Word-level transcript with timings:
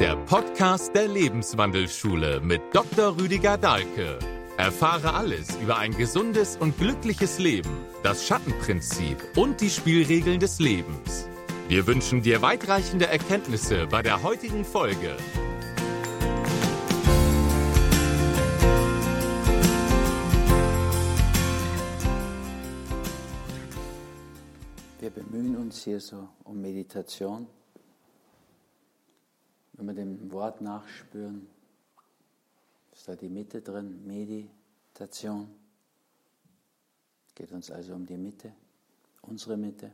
der 0.00 0.16
Podcast 0.16 0.94
der 0.94 1.08
Lebenswandelschule 1.08 2.40
mit 2.40 2.62
Dr. 2.72 3.18
Rüdiger 3.20 3.58
Dahlke. 3.58 4.18
Erfahre 4.56 5.12
alles 5.12 5.54
über 5.56 5.76
ein 5.76 5.94
gesundes 5.94 6.56
und 6.56 6.78
glückliches 6.78 7.38
Leben, 7.38 7.70
das 8.02 8.26
Schattenprinzip 8.26 9.18
und 9.36 9.60
die 9.60 9.68
Spielregeln 9.68 10.40
des 10.40 10.58
Lebens. 10.58 11.28
Wir 11.68 11.86
wünschen 11.86 12.22
dir 12.22 12.40
weitreichende 12.40 13.08
Erkenntnisse 13.08 13.86
bei 13.88 14.00
der 14.00 14.22
heutigen 14.22 14.64
Folge. 14.64 15.14
Wir 24.98 25.10
bemühen 25.10 25.56
uns 25.56 25.84
hier 25.84 26.00
so 26.00 26.26
um 26.44 26.62
Meditation 26.62 27.46
wenn 29.80 29.86
wir 29.86 29.94
dem 29.94 30.30
Wort 30.30 30.60
nachspüren, 30.60 31.48
ist 32.92 33.08
da 33.08 33.16
die 33.16 33.30
Mitte 33.30 33.62
drin, 33.62 34.06
Meditation. 34.06 35.48
Geht 37.34 37.50
uns 37.52 37.70
also 37.70 37.94
um 37.94 38.04
die 38.04 38.18
Mitte, 38.18 38.52
unsere 39.22 39.56
Mitte. 39.56 39.92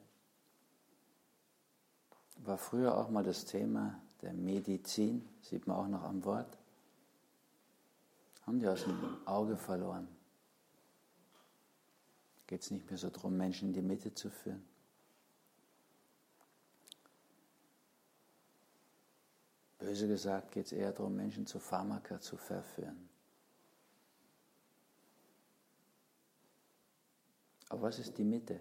War 2.38 2.58
früher 2.58 2.96
auch 2.98 3.08
mal 3.10 3.22
das 3.22 3.44
Thema 3.44 4.00
der 4.22 4.32
Medizin, 4.32 5.28
sieht 5.40 5.68
man 5.68 5.76
auch 5.76 5.88
noch 5.88 6.02
am 6.02 6.24
Wort. 6.24 6.58
Haben 8.44 8.58
die 8.58 8.66
aus 8.66 8.82
dem 8.82 8.98
Auge 9.24 9.56
verloren. 9.56 10.08
Geht 12.48 12.62
es 12.62 12.70
nicht 12.72 12.88
mehr 12.88 12.98
so 12.98 13.10
darum, 13.10 13.36
Menschen 13.36 13.68
in 13.68 13.74
die 13.74 13.82
Mitte 13.82 14.12
zu 14.14 14.30
führen. 14.30 14.64
Böse 19.96 20.08
gesagt 20.08 20.52
geht 20.52 20.66
es 20.66 20.72
eher 20.72 20.92
darum, 20.92 21.16
Menschen 21.16 21.46
zu 21.46 21.58
Pharmaka 21.58 22.20
zu 22.20 22.36
verführen. 22.36 23.08
Aber 27.70 27.82
was 27.82 27.98
ist 27.98 28.18
die 28.18 28.24
Mitte? 28.24 28.60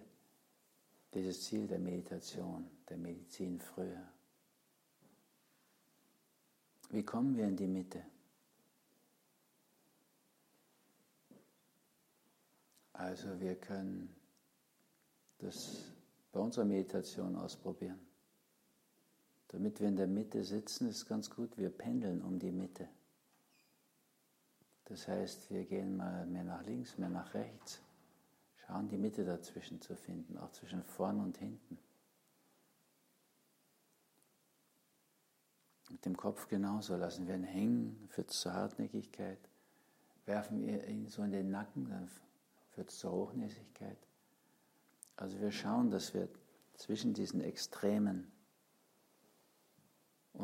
Dieses 1.12 1.42
Ziel 1.42 1.66
der 1.66 1.78
Meditation, 1.78 2.70
der 2.88 2.96
Medizin 2.96 3.60
früher. 3.60 4.02
Wie 6.88 7.04
kommen 7.04 7.36
wir 7.36 7.46
in 7.46 7.56
die 7.56 7.66
Mitte? 7.66 8.02
Also 12.94 13.38
wir 13.38 13.56
können 13.56 14.16
das 15.36 15.84
bei 16.32 16.40
unserer 16.40 16.64
Meditation 16.64 17.36
ausprobieren. 17.36 18.05
Damit 19.48 19.80
wir 19.80 19.88
in 19.88 19.96
der 19.96 20.06
Mitte 20.06 20.44
sitzen, 20.44 20.88
ist 20.88 21.06
ganz 21.06 21.30
gut, 21.30 21.56
wir 21.56 21.70
pendeln 21.70 22.22
um 22.22 22.38
die 22.38 22.50
Mitte. 22.50 22.88
Das 24.86 25.08
heißt, 25.08 25.50
wir 25.50 25.64
gehen 25.64 25.96
mal 25.96 26.26
mehr 26.26 26.44
nach 26.44 26.64
links, 26.64 26.96
mehr 26.98 27.08
nach 27.08 27.34
rechts, 27.34 27.80
schauen 28.66 28.88
die 28.88 28.98
Mitte 28.98 29.24
dazwischen 29.24 29.80
zu 29.80 29.96
finden, 29.96 30.38
auch 30.38 30.52
zwischen 30.52 30.82
vorn 30.82 31.20
und 31.20 31.36
hinten. 31.38 31.78
Mit 35.90 36.04
dem 36.04 36.16
Kopf 36.16 36.48
genauso 36.48 36.96
lassen 36.96 37.26
wir 37.26 37.34
ihn 37.34 37.44
hängen, 37.44 38.08
führt 38.10 38.30
zur 38.30 38.52
Hartnäckigkeit. 38.52 39.38
Werfen 40.24 40.66
wir 40.66 40.84
ihn 40.88 41.08
so 41.08 41.22
in 41.22 41.30
den 41.30 41.50
Nacken, 41.50 41.88
dann 41.88 42.08
führt 42.72 42.90
es 42.90 42.98
zur 42.98 43.12
Hochnäsigkeit. 43.12 43.98
Also 45.16 45.40
wir 45.40 45.52
schauen, 45.52 45.90
dass 45.90 46.12
wir 46.12 46.28
zwischen 46.74 47.14
diesen 47.14 47.40
Extremen 47.40 48.30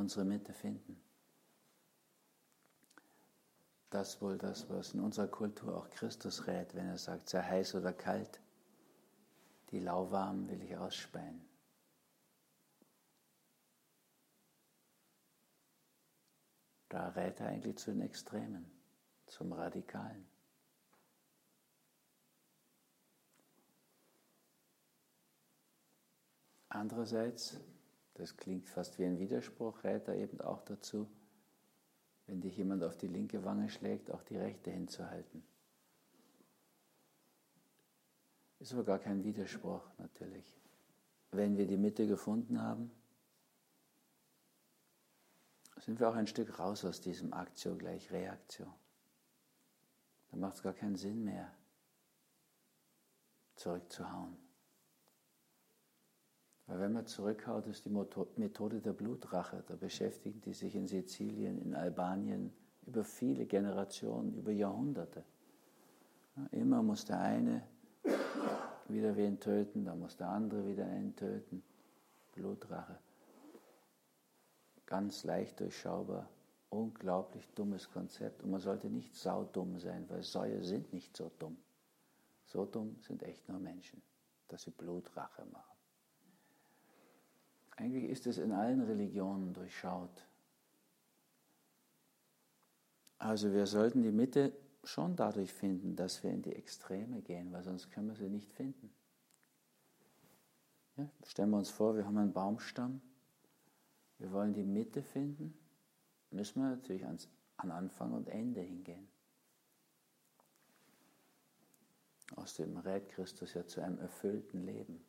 unsere 0.02 0.24
Mitte 0.24 0.52
finden. 0.52 1.00
Das 3.88 4.20
wohl 4.20 4.36
das, 4.36 4.68
was 4.68 4.94
in 4.94 5.00
unserer 5.00 5.28
Kultur 5.28 5.76
auch 5.76 5.88
Christus 5.90 6.46
rät, 6.46 6.74
wenn 6.74 6.88
er 6.88 6.98
sagt, 6.98 7.28
sei 7.28 7.42
heiß 7.42 7.76
oder 7.76 7.92
kalt, 7.92 8.40
die 9.70 9.78
lauwarmen 9.78 10.48
will 10.48 10.60
ich 10.62 10.76
ausspeien. 10.76 11.40
Da 16.88 17.08
rät 17.10 17.38
er 17.38 17.46
eigentlich 17.46 17.78
zu 17.78 17.92
den 17.92 18.00
Extremen, 18.00 18.70
zum 19.26 19.52
Radikalen. 19.52 20.26
Andererseits 26.68 27.60
das 28.14 28.36
klingt 28.36 28.68
fast 28.68 28.98
wie 28.98 29.04
ein 29.04 29.18
Widerspruch, 29.18 29.84
rät 29.84 30.06
er 30.08 30.16
eben 30.16 30.40
auch 30.40 30.62
dazu, 30.62 31.08
wenn 32.26 32.40
dich 32.40 32.56
jemand 32.56 32.84
auf 32.84 32.96
die 32.96 33.08
linke 33.08 33.44
Wange 33.44 33.68
schlägt, 33.68 34.10
auch 34.10 34.22
die 34.22 34.36
rechte 34.36 34.70
hinzuhalten. 34.70 35.42
Ist 38.58 38.72
aber 38.72 38.84
gar 38.84 38.98
kein 38.98 39.24
Widerspruch 39.24 39.82
natürlich. 39.98 40.56
Wenn 41.32 41.56
wir 41.56 41.66
die 41.66 41.76
Mitte 41.76 42.06
gefunden 42.06 42.60
haben, 42.62 42.92
sind 45.78 45.98
wir 45.98 46.08
auch 46.08 46.14
ein 46.14 46.28
Stück 46.28 46.58
raus 46.58 46.84
aus 46.84 47.00
diesem 47.00 47.32
Aktio 47.32 47.76
gleich 47.76 48.12
Reaktio. 48.12 48.72
Da 50.30 50.36
macht 50.36 50.56
es 50.56 50.62
gar 50.62 50.74
keinen 50.74 50.96
Sinn 50.96 51.24
mehr, 51.24 51.52
zurückzuhauen. 53.56 54.36
Weil 56.72 56.80
wenn 56.80 56.92
man 56.94 57.04
zurückhaut, 57.04 57.66
ist 57.66 57.84
die 57.84 57.90
Methode 57.90 58.80
der 58.80 58.94
Blutrache. 58.94 59.62
Da 59.66 59.76
beschäftigen 59.76 60.40
die 60.40 60.54
sich 60.54 60.74
in 60.74 60.88
Sizilien, 60.88 61.60
in 61.60 61.74
Albanien 61.74 62.50
über 62.86 63.04
viele 63.04 63.44
Generationen, 63.44 64.32
über 64.32 64.52
Jahrhunderte. 64.52 65.22
Immer 66.50 66.82
muss 66.82 67.04
der 67.04 67.20
eine 67.20 67.62
wieder 68.88 69.14
wen 69.16 69.38
töten, 69.38 69.84
dann 69.84 70.00
muss 70.00 70.16
der 70.16 70.30
andere 70.30 70.66
wieder 70.66 70.86
einen 70.86 71.14
töten. 71.14 71.62
Blutrache. 72.32 72.98
Ganz 74.86 75.24
leicht 75.24 75.60
durchschaubar. 75.60 76.26
Unglaublich 76.70 77.46
dummes 77.54 77.90
Konzept. 77.90 78.42
Und 78.42 78.50
man 78.50 78.60
sollte 78.60 78.88
nicht 78.88 79.14
saudumm 79.14 79.78
sein, 79.78 80.08
weil 80.08 80.22
Säue 80.22 80.64
sind 80.64 80.90
nicht 80.94 81.14
so 81.14 81.30
dumm. 81.38 81.58
So 82.46 82.64
dumm 82.64 82.96
sind 83.02 83.22
echt 83.24 83.46
nur 83.50 83.58
Menschen, 83.58 84.00
dass 84.48 84.62
sie 84.62 84.70
Blutrache 84.70 85.44
machen. 85.52 85.71
Eigentlich 87.76 88.10
ist 88.10 88.26
es 88.26 88.38
in 88.38 88.52
allen 88.52 88.82
Religionen 88.82 89.52
durchschaut. 89.54 90.26
Also 93.18 93.52
wir 93.52 93.66
sollten 93.66 94.02
die 94.02 94.12
Mitte 94.12 94.52
schon 94.84 95.16
dadurch 95.16 95.52
finden, 95.52 95.94
dass 95.96 96.22
wir 96.22 96.30
in 96.30 96.42
die 96.42 96.54
Extreme 96.54 97.22
gehen, 97.22 97.52
weil 97.52 97.62
sonst 97.62 97.90
können 97.90 98.08
wir 98.08 98.16
sie 98.16 98.28
nicht 98.28 98.52
finden. 98.52 98.92
Ja, 100.96 101.08
stellen 101.26 101.50
wir 101.50 101.58
uns 101.58 101.70
vor, 101.70 101.96
wir 101.96 102.04
haben 102.04 102.18
einen 102.18 102.32
Baumstamm, 102.32 103.00
wir 104.18 104.32
wollen 104.32 104.52
die 104.52 104.64
Mitte 104.64 105.02
finden, 105.02 105.56
müssen 106.30 106.62
wir 106.62 106.70
natürlich 106.70 107.06
ans, 107.06 107.28
an 107.56 107.70
Anfang 107.70 108.12
und 108.12 108.28
Ende 108.28 108.60
hingehen. 108.60 109.08
Aus 112.36 112.54
dem 112.54 112.76
rät 112.78 113.08
Christus 113.08 113.54
ja 113.54 113.66
zu 113.66 113.80
einem 113.80 113.98
erfüllten 113.98 114.64
Leben. 114.64 115.04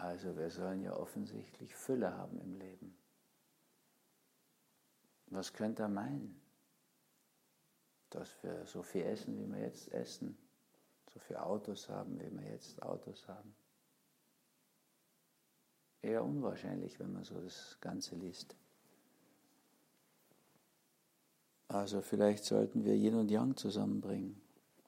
Also 0.00 0.34
wir 0.34 0.50
sollen 0.50 0.80
ja 0.82 0.96
offensichtlich 0.96 1.74
Fülle 1.76 2.16
haben 2.16 2.40
im 2.40 2.54
Leben. 2.54 2.96
Was 5.26 5.52
könnte 5.52 5.82
er 5.82 5.88
meinen? 5.88 6.40
Dass 8.08 8.42
wir 8.42 8.64
so 8.66 8.82
viel 8.82 9.02
essen, 9.02 9.38
wie 9.38 9.52
wir 9.52 9.60
jetzt 9.60 9.92
essen, 9.92 10.38
so 11.12 11.20
viele 11.20 11.44
Autos 11.44 11.90
haben, 11.90 12.18
wie 12.18 12.30
wir 12.30 12.50
jetzt 12.50 12.82
Autos 12.82 13.28
haben. 13.28 13.54
Eher 16.00 16.24
unwahrscheinlich, 16.24 16.98
wenn 16.98 17.12
man 17.12 17.24
so 17.24 17.38
das 17.38 17.76
Ganze 17.82 18.16
liest. 18.16 18.56
Also 21.68 22.00
vielleicht 22.00 22.46
sollten 22.46 22.84
wir 22.86 22.96
Yin 22.96 23.16
und 23.16 23.30
Yang 23.30 23.58
zusammenbringen, 23.58 24.40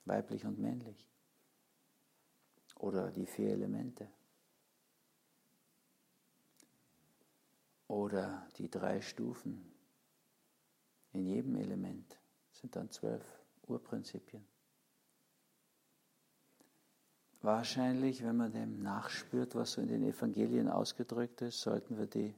weiblich 0.06 0.46
und 0.46 0.58
männlich. 0.58 1.06
Oder 2.76 3.10
die 3.10 3.26
vier 3.26 3.50
Elemente. 3.50 4.08
Oder 7.92 8.46
die 8.56 8.70
drei 8.70 9.02
Stufen 9.02 9.70
in 11.12 11.26
jedem 11.26 11.56
Element 11.56 12.18
sind 12.50 12.74
dann 12.74 12.90
zwölf 12.90 13.22
Urprinzipien. 13.66 14.42
Wahrscheinlich, 17.42 18.24
wenn 18.24 18.38
man 18.38 18.50
dem 18.50 18.82
nachspürt, 18.82 19.54
was 19.54 19.72
so 19.72 19.82
in 19.82 19.88
den 19.88 20.04
Evangelien 20.04 20.70
ausgedrückt 20.70 21.42
ist, 21.42 21.60
sollten 21.60 21.98
wir 21.98 22.06
die 22.06 22.34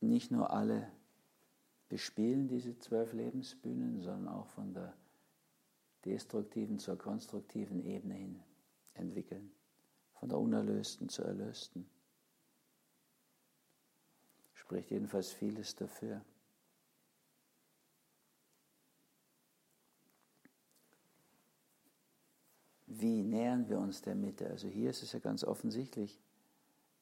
nicht 0.00 0.32
nur 0.32 0.50
alle 0.50 0.90
bespielen, 1.88 2.48
diese 2.48 2.76
zwölf 2.80 3.12
Lebensbühnen, 3.12 4.02
sondern 4.02 4.34
auch 4.34 4.48
von 4.48 4.74
der 4.74 4.94
destruktiven 6.04 6.80
zur 6.80 6.98
konstruktiven 6.98 7.84
Ebene 7.84 8.14
hin 8.14 8.42
entwickeln, 8.94 9.52
von 10.14 10.28
der 10.28 10.40
unerlösten 10.40 11.08
zur 11.08 11.26
erlösten. 11.26 11.91
Spricht 14.72 14.90
jedenfalls 14.90 15.30
vieles 15.34 15.74
dafür. 15.74 16.22
Wie 22.86 23.22
nähern 23.22 23.68
wir 23.68 23.78
uns 23.78 24.00
der 24.00 24.14
Mitte? 24.14 24.48
Also 24.48 24.68
hier 24.68 24.88
ist 24.88 25.02
es 25.02 25.12
ja 25.12 25.18
ganz 25.18 25.44
offensichtlich, 25.44 26.18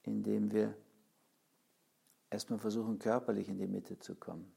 indem 0.03 0.51
wir 0.51 0.77
erstmal 2.29 2.59
versuchen, 2.59 2.99
körperlich 2.99 3.49
in 3.49 3.59
die 3.59 3.69
Mitte 3.69 3.97
zu 4.01 4.17
kommen. 4.17 4.53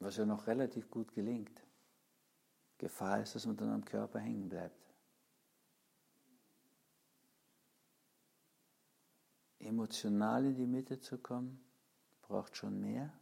Was 0.00 0.18
ja 0.18 0.26
noch 0.26 0.46
relativ 0.46 0.90
gut 0.90 1.14
gelingt. 1.14 1.62
Gefahr 2.76 3.22
ist, 3.22 3.34
dass 3.34 3.46
man 3.46 3.56
dann 3.56 3.70
am 3.70 3.84
Körper 3.86 4.18
hängen 4.18 4.50
bleibt. 4.50 4.85
Emotional 9.66 10.44
in 10.44 10.54
die 10.54 10.66
Mitte 10.66 11.00
zu 11.00 11.18
kommen, 11.18 11.60
braucht 12.22 12.56
schon 12.56 12.80
mehr, 12.80 13.12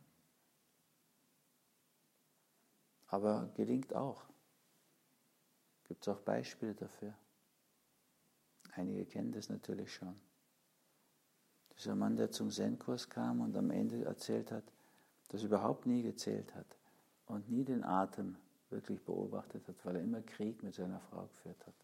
aber 3.08 3.50
gelingt 3.54 3.94
auch. 3.94 4.24
Gibt 5.84 6.06
es 6.06 6.08
auch 6.08 6.20
Beispiele 6.20 6.74
dafür. 6.74 7.14
Einige 8.72 9.04
kennen 9.04 9.32
das 9.32 9.48
natürlich 9.48 9.92
schon. 9.92 10.18
Dieser 11.78 11.94
Mann, 11.94 12.16
der 12.16 12.30
zum 12.30 12.50
Zen-Kurs 12.50 13.08
kam 13.10 13.40
und 13.40 13.56
am 13.56 13.70
Ende 13.70 14.04
erzählt 14.04 14.50
hat, 14.50 14.64
dass 15.28 15.42
er 15.42 15.48
überhaupt 15.48 15.86
nie 15.86 16.02
gezählt 16.02 16.54
hat 16.54 16.76
und 17.26 17.50
nie 17.50 17.64
den 17.64 17.84
Atem 17.84 18.36
wirklich 18.70 19.02
beobachtet 19.02 19.66
hat, 19.68 19.84
weil 19.84 19.96
er 19.96 20.02
immer 20.02 20.22
Krieg 20.22 20.62
mit 20.62 20.74
seiner 20.74 21.00
Frau 21.00 21.26
geführt 21.26 21.66
hat. 21.66 21.74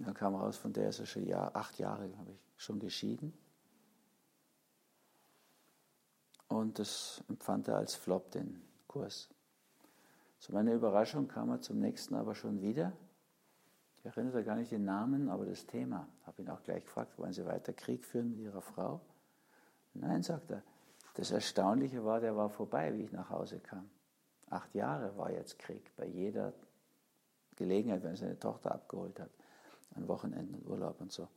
Und 0.00 0.08
dann 0.08 0.14
kam 0.14 0.34
raus, 0.34 0.56
von 0.56 0.72
der 0.72 0.88
ist 0.88 0.98
er 0.98 1.06
schon 1.06 1.24
Jahr, 1.24 1.54
acht 1.54 1.78
Jahre, 1.78 2.10
habe 2.18 2.32
ich, 2.32 2.40
schon 2.56 2.80
geschieden. 2.80 3.32
Und 6.48 6.80
das 6.80 7.22
empfand 7.28 7.68
er 7.68 7.76
als 7.76 7.94
Flop, 7.94 8.32
den 8.32 8.60
Kurs. 8.88 9.28
Zu 10.40 10.52
meiner 10.52 10.72
Überraschung 10.74 11.28
kam 11.28 11.50
er 11.50 11.60
zum 11.60 11.78
nächsten 11.78 12.16
aber 12.16 12.34
schon 12.34 12.60
wieder 12.60 12.92
ich 14.02 14.06
erinnere 14.06 14.42
gar 14.42 14.56
nicht 14.56 14.72
den 14.72 14.84
Namen, 14.84 15.28
aber 15.28 15.44
das 15.44 15.66
Thema. 15.66 16.08
Ich 16.20 16.26
Habe 16.26 16.42
ihn 16.42 16.48
auch 16.48 16.62
gleich 16.62 16.84
gefragt, 16.84 17.18
wollen 17.18 17.34
Sie 17.34 17.44
weiter 17.44 17.74
Krieg 17.74 18.04
führen 18.04 18.30
mit 18.30 18.38
Ihrer 18.38 18.62
Frau? 18.62 19.00
Nein, 19.92 20.22
sagt 20.22 20.50
er. 20.50 20.62
Das 21.14 21.30
Erstaunliche 21.30 22.02
war, 22.02 22.20
der 22.20 22.34
war 22.34 22.48
vorbei, 22.48 22.94
wie 22.96 23.02
ich 23.02 23.12
nach 23.12 23.28
Hause 23.28 23.58
kam. 23.58 23.90
Acht 24.48 24.74
Jahre 24.74 25.16
war 25.18 25.30
jetzt 25.30 25.58
Krieg, 25.58 25.94
bei 25.96 26.06
jeder 26.06 26.54
Gelegenheit, 27.56 28.02
wenn 28.02 28.12
er 28.12 28.16
seine 28.16 28.38
Tochter 28.38 28.72
abgeholt 28.72 29.20
hat, 29.20 29.30
an 29.94 30.08
Wochenenden 30.08 30.54
und 30.54 30.66
Urlaub 30.66 31.00
und 31.00 31.12
so. 31.12 31.28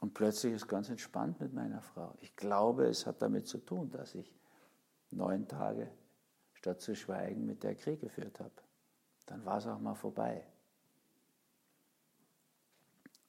Und 0.00 0.14
plötzlich 0.14 0.52
ist 0.52 0.68
ganz 0.68 0.88
entspannt 0.90 1.40
mit 1.40 1.52
meiner 1.54 1.80
Frau. 1.80 2.14
Ich 2.20 2.36
glaube, 2.36 2.86
es 2.86 3.06
hat 3.06 3.22
damit 3.22 3.46
zu 3.46 3.58
tun, 3.58 3.90
dass 3.90 4.14
ich 4.14 4.34
neun 5.10 5.48
Tage 5.48 5.90
statt 6.54 6.80
zu 6.80 6.94
schweigen 6.94 7.46
mit 7.46 7.62
der 7.62 7.74
Krieg 7.74 8.00
geführt 8.00 8.40
habe. 8.40 8.52
Dann 9.26 9.44
war 9.44 9.58
es 9.58 9.66
auch 9.66 9.78
mal 9.78 9.94
vorbei. 9.94 10.46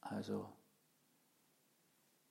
Also 0.02 0.50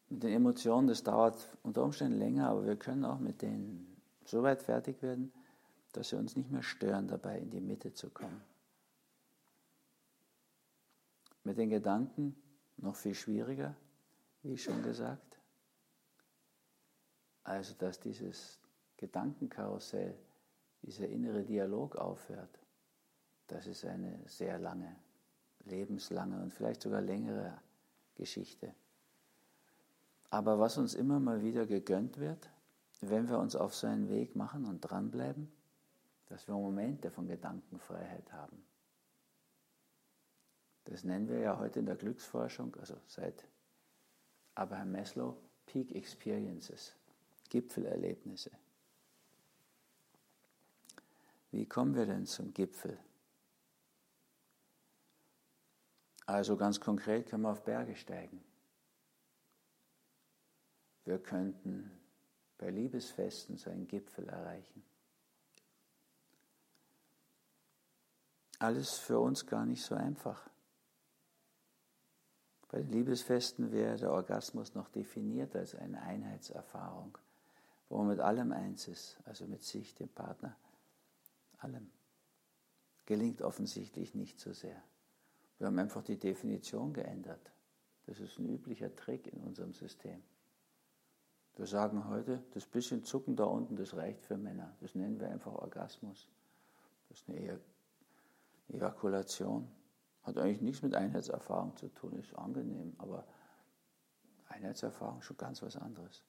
mit 0.08 0.22
den 0.22 0.32
Emotionen, 0.32 0.86
das 0.86 1.02
dauert 1.02 1.56
unter 1.62 1.82
Umständen 1.82 2.18
länger, 2.18 2.48
aber 2.48 2.64
wir 2.64 2.76
können 2.76 3.04
auch 3.04 3.18
mit 3.18 3.42
denen 3.42 4.00
so 4.24 4.42
weit 4.42 4.62
fertig 4.62 5.02
werden, 5.02 5.32
dass 5.92 6.10
sie 6.10 6.16
uns 6.16 6.36
nicht 6.36 6.50
mehr 6.50 6.62
stören 6.62 7.08
dabei, 7.08 7.38
in 7.38 7.50
die 7.50 7.60
Mitte 7.60 7.92
zu 7.92 8.10
kommen. 8.10 8.42
Mit 11.46 11.58
den 11.58 11.70
Gedanken 11.70 12.34
noch 12.76 12.96
viel 12.96 13.14
schwieriger, 13.14 13.76
wie 14.42 14.58
schon 14.58 14.82
gesagt. 14.82 15.38
Also, 17.44 17.72
dass 17.78 18.00
dieses 18.00 18.58
Gedankenkarussell, 18.96 20.18
dieser 20.82 21.06
innere 21.06 21.44
Dialog 21.44 21.94
aufhört, 21.94 22.58
das 23.46 23.68
ist 23.68 23.84
eine 23.84 24.18
sehr 24.26 24.58
lange, 24.58 24.96
lebenslange 25.66 26.42
und 26.42 26.52
vielleicht 26.52 26.82
sogar 26.82 27.00
längere 27.00 27.56
Geschichte. 28.16 28.74
Aber 30.30 30.58
was 30.58 30.78
uns 30.78 30.94
immer 30.94 31.20
mal 31.20 31.42
wieder 31.42 31.64
gegönnt 31.64 32.18
wird, 32.18 32.50
wenn 33.02 33.28
wir 33.28 33.38
uns 33.38 33.54
auf 33.54 33.72
so 33.72 33.86
einen 33.86 34.08
Weg 34.08 34.34
machen 34.34 34.64
und 34.64 34.80
dranbleiben, 34.80 35.48
dass 36.26 36.48
wir 36.48 36.56
Momente 36.56 37.12
von 37.12 37.28
Gedankenfreiheit 37.28 38.32
haben. 38.32 38.66
Das 40.86 41.04
nennen 41.04 41.28
wir 41.28 41.38
ja 41.40 41.58
heute 41.58 41.80
in 41.80 41.86
der 41.86 41.96
Glücksforschung, 41.96 42.74
also 42.76 42.96
seit 43.06 43.46
Abraham 44.54 44.92
Maslow, 44.92 45.36
Peak 45.66 45.94
Experiences, 45.94 46.94
Gipfelerlebnisse. 47.50 48.52
Wie 51.50 51.66
kommen 51.66 51.94
wir 51.94 52.06
denn 52.06 52.26
zum 52.26 52.54
Gipfel? 52.54 52.98
Also 56.24 56.56
ganz 56.56 56.80
konkret 56.80 57.28
können 57.28 57.42
wir 57.42 57.50
auf 57.50 57.64
Berge 57.64 57.96
steigen. 57.96 58.42
Wir 61.04 61.18
könnten 61.18 61.90
bei 62.58 62.70
Liebesfesten 62.70 63.56
so 63.56 63.70
einen 63.70 63.86
Gipfel 63.86 64.28
erreichen. 64.28 64.84
Alles 68.58 68.98
für 68.98 69.18
uns 69.18 69.46
gar 69.46 69.66
nicht 69.66 69.82
so 69.82 69.94
einfach. 69.94 70.48
Bei 72.68 72.78
den 72.78 72.90
Liebesfesten 72.90 73.70
wäre 73.70 73.96
der 73.96 74.10
Orgasmus 74.10 74.74
noch 74.74 74.88
definiert 74.88 75.54
als 75.54 75.74
eine 75.74 76.02
Einheitserfahrung, 76.02 77.16
wo 77.88 77.98
man 77.98 78.08
mit 78.08 78.20
allem 78.20 78.52
eins 78.52 78.88
ist, 78.88 79.18
also 79.24 79.46
mit 79.46 79.62
sich, 79.62 79.94
dem 79.94 80.08
Partner, 80.08 80.56
allem. 81.58 81.90
Gelingt 83.06 83.40
offensichtlich 83.42 84.14
nicht 84.14 84.40
so 84.40 84.52
sehr. 84.52 84.82
Wir 85.58 85.68
haben 85.68 85.78
einfach 85.78 86.02
die 86.02 86.18
Definition 86.18 86.92
geändert. 86.92 87.52
Das 88.06 88.20
ist 88.20 88.38
ein 88.38 88.48
üblicher 88.48 88.94
Trick 88.94 89.26
in 89.28 89.40
unserem 89.42 89.72
System. 89.72 90.22
Wir 91.56 91.66
sagen 91.66 92.08
heute, 92.08 92.42
das 92.52 92.66
bisschen 92.66 93.04
Zucken 93.04 93.34
da 93.34 93.44
unten, 93.44 93.76
das 93.76 93.94
reicht 93.94 94.24
für 94.24 94.36
Männer. 94.36 94.76
Das 94.80 94.94
nennen 94.94 95.18
wir 95.18 95.28
einfach 95.28 95.54
Orgasmus. 95.54 96.28
Das 97.08 97.20
ist 97.20 97.28
eine 97.28 97.58
Ejakulation. 98.68 99.66
Hat 100.26 100.38
eigentlich 100.38 100.60
nichts 100.60 100.82
mit 100.82 100.96
Einheitserfahrung 100.96 101.76
zu 101.76 101.86
tun, 101.88 102.18
ist 102.18 102.34
angenehm, 102.34 102.94
aber 102.98 103.24
Einheitserfahrung 104.48 105.20
ist 105.20 105.26
schon 105.26 105.36
ganz 105.36 105.62
was 105.62 105.76
anderes. 105.76 106.24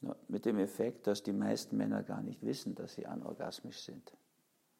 Nur 0.00 0.16
mit 0.28 0.44
dem 0.44 0.58
Effekt, 0.60 1.08
dass 1.08 1.24
die 1.24 1.32
meisten 1.32 1.76
Männer 1.76 2.04
gar 2.04 2.22
nicht 2.22 2.42
wissen, 2.42 2.76
dass 2.76 2.94
sie 2.94 3.06
anorgasmisch 3.06 3.80
sind 3.80 4.12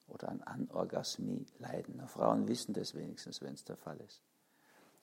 oder 0.06 0.28
an 0.28 0.40
Anorgasmie 0.42 1.46
leiden. 1.58 2.06
Frauen 2.06 2.46
wissen 2.46 2.74
das 2.74 2.94
wenigstens, 2.94 3.42
wenn 3.42 3.54
es 3.54 3.64
der 3.64 3.76
Fall 3.76 3.98
ist. 4.00 4.22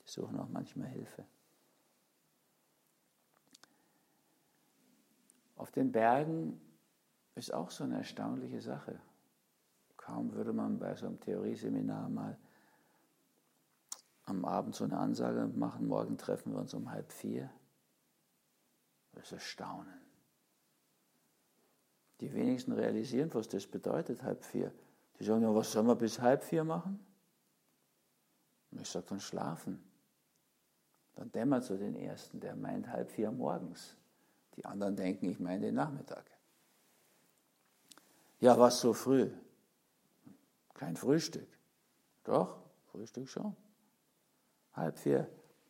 Die 0.06 0.10
suchen 0.10 0.40
auch 0.40 0.48
manchmal 0.48 0.88
Hilfe. 0.88 1.26
Auf 5.58 5.72
den 5.72 5.92
Bergen 5.92 6.62
ist 7.36 7.54
auch 7.54 7.70
so 7.70 7.84
eine 7.84 7.98
erstaunliche 7.98 8.62
Sache. 8.62 8.98
Kaum 9.98 10.32
würde 10.32 10.54
man 10.54 10.80
bei 10.80 10.96
so 10.96 11.08
einem 11.08 11.20
Theorieseminar 11.20 12.08
mal 12.08 12.38
am 14.36 14.46
Abend 14.46 14.76
so 14.76 14.84
eine 14.84 14.98
Ansage 14.98 15.48
machen, 15.56 15.88
morgen 15.88 16.18
treffen 16.18 16.54
wir 16.54 16.60
uns 16.60 16.74
um 16.74 16.92
halb 16.92 17.12
vier. 17.12 17.50
Das 19.14 19.26
ist 19.26 19.32
Erstaunen. 19.34 20.02
Die 22.20 22.34
wenigsten 22.34 22.72
realisieren, 22.72 23.34
was 23.34 23.48
das 23.48 23.68
bedeutet, 23.68 24.24
halb 24.24 24.44
vier. 24.44 24.74
Die 25.20 25.24
sagen, 25.24 25.42
ja, 25.42 25.54
was 25.54 25.72
sollen 25.72 25.88
wir 25.88 25.96
bis 25.96 26.20
halb 26.20 26.44
vier 26.44 26.64
machen? 26.64 27.00
Und 28.72 28.82
ich 28.82 28.90
sage, 28.90 29.06
dann 29.10 29.20
schlafen. 29.20 29.84
Dann 31.16 31.32
dämmert 31.32 31.64
so 31.64 31.78
den 31.78 31.96
Ersten, 31.96 32.40
der 32.40 32.56
meint 32.56 32.88
halb 32.90 33.10
vier 33.10 33.32
morgens. 33.32 33.96
Die 34.56 34.66
anderen 34.66 34.96
denken, 34.96 35.30
ich 35.30 35.40
meine 35.40 35.68
den 35.68 35.76
Nachmittag. 35.76 36.26
Ja, 38.40 38.58
was 38.60 38.80
so 38.80 38.94
früh? 38.94 39.30
Kein 40.74 40.98
Frühstück. 40.98 41.48
Doch, 42.24 42.58
Frühstück 42.92 43.30
schon. 43.30 43.56
Halb 44.76 44.98
vier, 44.98 45.30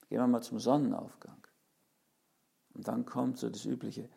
gehen 0.10 0.20
wir 0.20 0.28
mal 0.28 0.42
zum 0.42 0.60
Sonnenaufgang. 0.60 1.38
Und 2.74 2.88
dann 2.88 3.06
kommt 3.06 3.38
so 3.38 3.50
das 3.50 3.66
Übliche. 3.66 4.10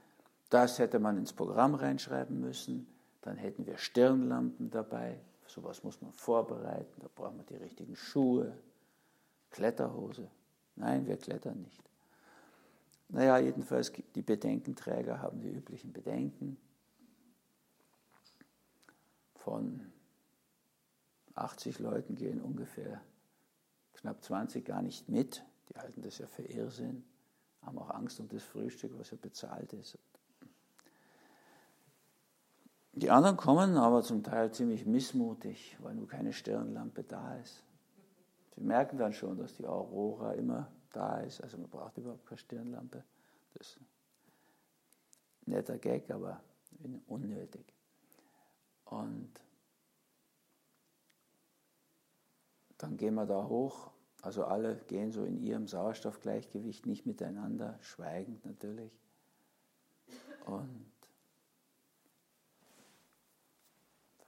Das 0.50 0.78
hätte 0.78 0.98
man 0.98 1.18
ins 1.18 1.32
Programm 1.32 1.74
reinschreiben 1.74 2.40
müssen 2.40 2.86
dann 3.22 3.36
hätten 3.36 3.66
wir 3.66 3.76
Stirnlampen 3.76 4.70
dabei. 4.70 5.20
Sowas 5.46 5.82
muss 5.82 6.00
man 6.00 6.12
vorbereiten. 6.12 7.00
Da 7.00 7.08
brauchen 7.14 7.36
wir 7.36 7.44
die 7.44 7.62
richtigen 7.62 7.94
Schuhe, 7.94 8.56
Kletterhose. 9.50 10.30
Nein, 10.76 11.06
wir 11.06 11.16
klettern 11.16 11.60
nicht. 11.62 11.82
Naja, 13.08 13.38
jedenfalls, 13.38 13.92
die 14.14 14.22
Bedenkenträger 14.22 15.20
haben 15.20 15.40
die 15.40 15.50
üblichen 15.50 15.92
Bedenken. 15.92 16.58
Von 19.34 19.92
80 21.34 21.78
Leuten 21.78 22.14
gehen 22.14 22.40
ungefähr 22.40 23.00
knapp 24.08 24.22
20 24.22 24.64
gar 24.64 24.80
nicht 24.80 25.08
mit. 25.08 25.44
Die 25.68 25.78
halten 25.78 26.00
das 26.00 26.18
ja 26.18 26.26
für 26.26 26.42
Irrsinn. 26.42 27.04
haben 27.60 27.78
auch 27.78 27.90
Angst 27.90 28.18
um 28.20 28.28
das 28.28 28.42
Frühstück, 28.42 28.98
was 28.98 29.10
ja 29.10 29.18
bezahlt 29.20 29.72
ist. 29.74 29.98
Die 32.92 33.10
anderen 33.10 33.36
kommen 33.36 33.76
aber 33.76 34.02
zum 34.02 34.22
Teil 34.22 34.50
ziemlich 34.52 34.86
missmutig, 34.86 35.76
weil 35.80 35.94
nur 35.94 36.08
keine 36.08 36.32
Stirnlampe 36.32 37.04
da 37.04 37.36
ist. 37.36 37.62
Sie 38.54 38.62
merken 38.62 38.96
dann 38.96 39.12
schon, 39.12 39.36
dass 39.36 39.54
die 39.54 39.66
Aurora 39.66 40.32
immer 40.32 40.72
da 40.92 41.20
ist, 41.20 41.42
also 41.42 41.58
man 41.58 41.68
braucht 41.68 41.98
überhaupt 41.98 42.26
keine 42.26 42.38
Stirnlampe. 42.38 43.04
Das 43.54 43.66
ist 43.68 43.80
ein 43.80 43.86
netter 45.52 45.78
Gag, 45.78 46.10
aber 46.10 46.40
unnötig. 47.06 47.74
Und 48.86 49.32
dann 52.78 52.96
gehen 52.96 53.14
wir 53.14 53.26
da 53.26 53.46
hoch. 53.46 53.90
Also 54.22 54.44
alle 54.44 54.76
gehen 54.86 55.12
so 55.12 55.24
in 55.24 55.38
ihrem 55.38 55.68
Sauerstoffgleichgewicht, 55.68 56.86
nicht 56.86 57.06
miteinander, 57.06 57.78
schweigend 57.80 58.44
natürlich. 58.44 58.92
Und 60.44 60.90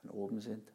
dann 0.01 0.11
oben 0.11 0.39
sind. 0.39 0.71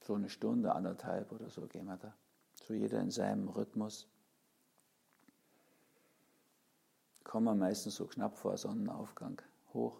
So 0.00 0.14
eine 0.14 0.28
Stunde, 0.28 0.74
anderthalb 0.74 1.32
oder 1.32 1.48
so 1.48 1.66
gehen 1.66 1.86
wir 1.86 1.96
da. 1.96 2.14
So 2.62 2.74
jeder 2.74 3.00
in 3.00 3.10
seinem 3.10 3.48
Rhythmus. 3.48 4.08
Kommen 7.22 7.46
wir 7.46 7.54
meistens 7.54 7.96
so 7.96 8.06
knapp 8.06 8.36
vor 8.36 8.56
Sonnenaufgang 8.56 9.40
hoch. 9.72 9.98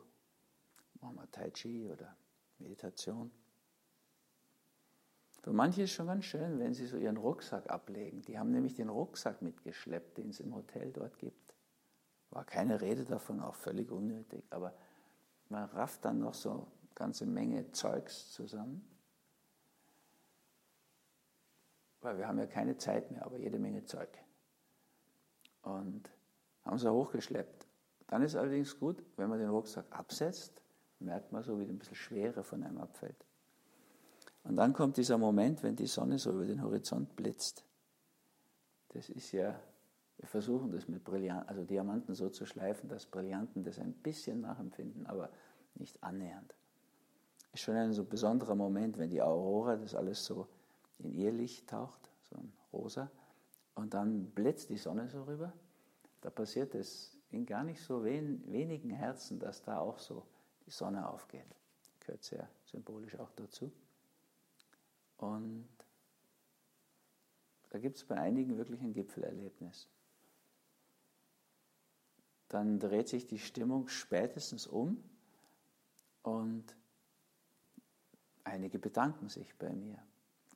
Machen 1.00 1.16
wir 1.16 1.30
Tai 1.30 1.50
Chi 1.50 1.88
oder 1.90 2.16
Meditation. 2.58 3.30
Für 5.44 5.52
manche 5.52 5.82
ist 5.82 5.90
es 5.90 5.96
schon 5.96 6.06
ganz 6.06 6.24
schön, 6.24 6.58
wenn 6.58 6.72
sie 6.72 6.86
so 6.86 6.96
ihren 6.96 7.18
Rucksack 7.18 7.68
ablegen. 7.68 8.22
Die 8.22 8.38
haben 8.38 8.50
nämlich 8.50 8.76
den 8.76 8.88
Rucksack 8.88 9.42
mitgeschleppt, 9.42 10.16
den 10.16 10.30
es 10.30 10.40
im 10.40 10.54
Hotel 10.54 10.90
dort 10.90 11.18
gibt. 11.18 11.54
War 12.30 12.46
keine 12.46 12.80
Rede 12.80 13.04
davon, 13.04 13.42
auch 13.42 13.54
völlig 13.54 13.90
unnötig. 13.90 14.42
Aber 14.48 14.72
man 15.50 15.64
rafft 15.64 16.02
dann 16.06 16.20
noch 16.20 16.32
so 16.32 16.50
eine 16.50 16.66
ganze 16.94 17.26
Menge 17.26 17.70
Zeugs 17.72 18.32
zusammen. 18.32 18.88
Weil 22.00 22.16
wir 22.16 22.26
haben 22.26 22.38
ja 22.38 22.46
keine 22.46 22.78
Zeit 22.78 23.10
mehr, 23.10 23.26
aber 23.26 23.36
jede 23.36 23.58
Menge 23.58 23.84
Zeug. 23.84 24.08
Und 25.60 26.08
haben 26.64 26.78
sie 26.78 26.90
hochgeschleppt. 26.90 27.66
Dann 28.06 28.22
ist 28.22 28.34
allerdings 28.34 28.80
gut, 28.80 29.04
wenn 29.18 29.28
man 29.28 29.40
den 29.40 29.50
Rucksack 29.50 29.84
absetzt, 29.90 30.62
merkt 31.00 31.32
man 31.32 31.42
so, 31.42 31.58
wie 31.60 31.64
ein 31.64 31.78
bisschen 31.78 31.96
Schwere 31.96 32.42
von 32.42 32.62
einem 32.62 32.78
abfällt. 32.78 33.26
Und 34.44 34.56
dann 34.56 34.72
kommt 34.74 34.98
dieser 34.98 35.18
Moment, 35.18 35.62
wenn 35.62 35.74
die 35.74 35.86
Sonne 35.86 36.18
so 36.18 36.30
über 36.30 36.44
den 36.44 36.62
Horizont 36.62 37.16
blitzt. 37.16 37.64
Das 38.90 39.08
ist 39.08 39.32
ja, 39.32 39.58
wir 40.18 40.28
versuchen 40.28 40.70
das 40.70 40.86
mit 40.86 41.02
Brillanten, 41.02 41.48
also 41.48 41.64
Diamanten 41.64 42.14
so 42.14 42.28
zu 42.28 42.46
schleifen, 42.46 42.88
dass 42.88 43.06
Brillanten 43.06 43.64
das 43.64 43.78
ein 43.78 43.94
bisschen 43.94 44.42
nachempfinden, 44.42 45.06
aber 45.06 45.30
nicht 45.74 46.02
annähernd. 46.02 46.54
Ist 47.52 47.62
schon 47.62 47.76
ein 47.76 47.92
so 47.92 48.04
besonderer 48.04 48.54
Moment, 48.54 48.98
wenn 48.98 49.10
die 49.10 49.22
Aurora 49.22 49.76
das 49.76 49.94
alles 49.94 50.24
so 50.24 50.46
in 50.98 51.12
ihr 51.12 51.32
Licht 51.32 51.68
taucht, 51.68 52.10
so 52.22 52.36
ein 52.36 52.52
rosa, 52.72 53.10
und 53.74 53.94
dann 53.94 54.30
blitzt 54.30 54.70
die 54.70 54.76
Sonne 54.76 55.08
so 55.08 55.24
rüber. 55.24 55.52
Da 56.20 56.30
passiert 56.30 56.74
es 56.74 57.16
in 57.30 57.46
gar 57.46 57.64
nicht 57.64 57.82
so 57.82 58.04
wen, 58.04 58.42
wenigen 58.52 58.90
Herzen, 58.90 59.38
dass 59.38 59.62
da 59.62 59.78
auch 59.78 59.98
so 59.98 60.24
die 60.66 60.70
Sonne 60.70 61.08
aufgeht. 61.08 61.56
Gehört 62.00 62.22
sehr 62.22 62.48
symbolisch 62.64 63.18
auch 63.18 63.30
dazu. 63.32 63.72
Und 65.24 65.66
da 67.70 67.78
gibt 67.78 67.96
es 67.96 68.04
bei 68.04 68.16
einigen 68.16 68.58
wirklich 68.58 68.80
ein 68.82 68.92
Gipfelerlebnis. 68.92 69.88
Dann 72.48 72.78
dreht 72.78 73.08
sich 73.08 73.26
die 73.26 73.38
Stimmung 73.38 73.88
spätestens 73.88 74.66
um 74.66 75.02
und 76.22 76.76
einige 78.44 78.78
bedanken 78.78 79.28
sich 79.28 79.56
bei 79.56 79.72
mir, 79.72 79.98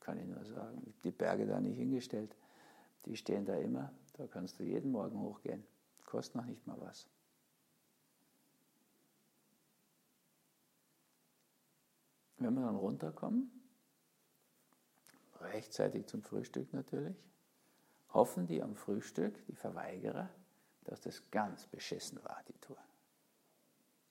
kann 0.00 0.18
ich 0.18 0.26
nur 0.26 0.44
sagen. 0.44 0.82
Ich 0.82 0.92
habe 0.92 1.02
die 1.02 1.10
Berge 1.12 1.46
da 1.46 1.60
nicht 1.60 1.78
hingestellt, 1.78 2.36
die 3.06 3.16
stehen 3.16 3.46
da 3.46 3.56
immer, 3.56 3.90
da 4.18 4.26
kannst 4.26 4.58
du 4.58 4.64
jeden 4.64 4.92
Morgen 4.92 5.18
hochgehen, 5.18 5.64
kostet 6.04 6.36
noch 6.36 6.44
nicht 6.44 6.66
mal 6.66 6.78
was. 6.80 7.08
Wenn 12.36 12.54
wir 12.54 12.62
dann 12.62 12.76
runterkommen, 12.76 13.57
rechtzeitig 15.40 16.06
zum 16.06 16.22
Frühstück 16.22 16.72
natürlich, 16.72 17.16
hoffen 18.10 18.46
die 18.46 18.62
am 18.62 18.74
Frühstück, 18.76 19.44
die 19.46 19.54
Verweigerer, 19.54 20.28
dass 20.84 21.00
das 21.00 21.30
ganz 21.30 21.66
beschissen 21.66 22.22
war, 22.24 22.42
die 22.48 22.58
Tour. 22.60 22.78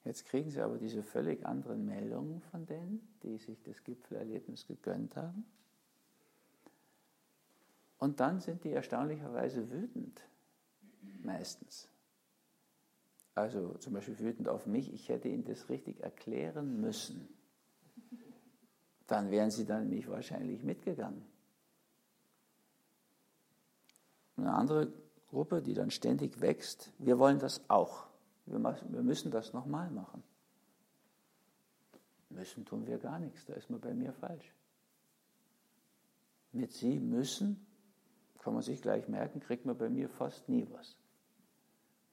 Jetzt 0.04 0.26
kriegen 0.26 0.50
sie 0.50 0.62
aber 0.62 0.78
diese 0.78 1.04
völlig 1.04 1.46
anderen 1.46 1.86
Meldungen 1.86 2.42
von 2.42 2.66
denen, 2.66 3.16
die 3.24 3.38
sich 3.38 3.62
das 3.64 3.84
Gipfelerlebnis 3.84 4.66
gegönnt 4.68 5.16
haben. 5.16 5.46
Und 7.98 8.20
dann 8.20 8.40
sind 8.40 8.64
die 8.64 8.72
erstaunlicherweise 8.72 9.70
wütend, 9.72 10.22
meistens. 11.24 11.90
Also 13.34 13.74
zum 13.80 13.94
Beispiel 13.94 14.20
wütend 14.20 14.48
auf 14.48 14.66
mich, 14.66 14.94
ich 14.94 15.10
hätte 15.10 15.28
ihnen 15.28 15.44
das 15.44 15.70
richtig 15.70 16.02
erklären 16.02 16.80
müssen 16.80 17.37
dann 19.08 19.32
wären 19.32 19.50
sie 19.50 19.66
dann 19.66 19.88
nämlich 19.88 20.08
wahrscheinlich 20.10 20.64
mitgegangen. 20.64 21.26
Eine 24.36 24.54
andere 24.54 24.92
Gruppe, 25.30 25.62
die 25.62 25.74
dann 25.74 25.90
ständig 25.92 26.40
wächst, 26.42 26.92
wir 27.00 27.18
wollen 27.18 27.40
das 27.40 27.62
auch. 27.70 28.08
Wir 28.46 28.60
müssen 28.60 29.32
das 29.32 29.54
nochmal 29.54 29.90
machen. 29.90 30.24
Müssen 32.30 32.66
tun 32.66 32.86
wir 32.86 32.98
gar 32.98 33.20
nichts, 33.20 33.46
da 33.46 33.54
ist 33.54 33.70
man 33.70 33.80
bei 33.80 33.94
mir 33.94 34.14
falsch. 34.14 34.54
Mit 36.52 36.72
Sie 36.74 37.00
müssen, 37.00 37.66
kann 38.40 38.54
man 38.54 38.62
sich 38.62 38.82
gleich 38.82 39.08
merken, 39.08 39.40
kriegt 39.40 39.66
man 39.66 39.78
bei 39.78 39.90
mir 39.90 40.08
fast 40.08 40.48
nie 40.48 40.68
was. 40.72 40.96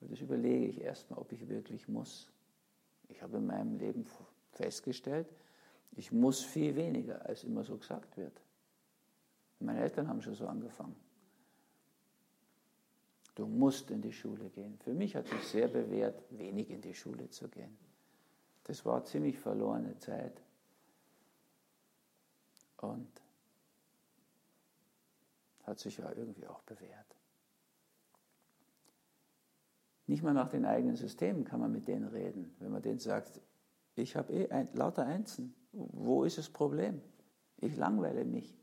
Das 0.00 0.20
überlege 0.20 0.66
ich 0.66 0.80
erstmal, 0.80 1.18
ob 1.18 1.32
ich 1.32 1.48
wirklich 1.48 1.88
muss. 1.88 2.30
Ich 3.08 3.22
habe 3.22 3.38
in 3.38 3.46
meinem 3.46 3.76
Leben 3.76 4.06
festgestellt, 4.52 5.28
ich 5.96 6.12
muss 6.12 6.42
viel 6.42 6.74
weniger, 6.74 7.24
als 7.24 7.44
immer 7.44 7.64
so 7.64 7.76
gesagt 7.76 8.16
wird. 8.16 8.40
Meine 9.60 9.80
Eltern 9.80 10.08
haben 10.08 10.20
schon 10.20 10.34
so 10.34 10.46
angefangen. 10.46 10.96
Du 13.34 13.46
musst 13.46 13.90
in 13.90 14.00
die 14.00 14.12
Schule 14.12 14.48
gehen. 14.50 14.78
Für 14.78 14.94
mich 14.94 15.16
hat 15.16 15.26
sich 15.26 15.42
sehr 15.42 15.68
bewährt, 15.68 16.22
wenig 16.30 16.70
in 16.70 16.80
die 16.80 16.94
Schule 16.94 17.28
zu 17.30 17.48
gehen. 17.48 17.76
Das 18.64 18.84
war 18.84 19.04
ziemlich 19.04 19.38
verlorene 19.38 19.98
Zeit. 19.98 20.40
Und 22.78 23.08
hat 25.64 25.78
sich 25.78 25.96
ja 25.96 26.12
irgendwie 26.12 26.46
auch 26.46 26.62
bewährt. 26.62 27.16
Nicht 30.06 30.22
mal 30.22 30.34
nach 30.34 30.48
den 30.48 30.66
eigenen 30.66 30.96
Systemen 30.96 31.44
kann 31.44 31.60
man 31.60 31.72
mit 31.72 31.88
denen 31.88 32.08
reden. 32.08 32.54
Wenn 32.58 32.70
man 32.70 32.82
denen 32.82 32.98
sagt, 32.98 33.40
ich 33.96 34.16
habe 34.16 34.32
eh 34.32 34.50
ein, 34.50 34.68
lauter 34.74 35.06
Einsen, 35.06 35.54
wo 35.75 36.25
ist 36.25 36.38
das 36.38 36.49
Problem? 36.49 37.00
Ich 37.59 37.76
langweile 37.76 38.25
mich. 38.25 38.57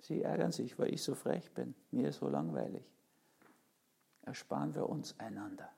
Sie 0.00 0.22
ärgern 0.22 0.52
sich, 0.52 0.78
weil 0.78 0.92
ich 0.92 1.02
so 1.02 1.14
frech 1.14 1.52
bin. 1.52 1.74
Mir 1.90 2.08
ist 2.08 2.18
so 2.18 2.28
langweilig. 2.28 2.84
Ersparen 4.22 4.74
wir 4.74 4.88
uns 4.88 5.18
einander. 5.18 5.70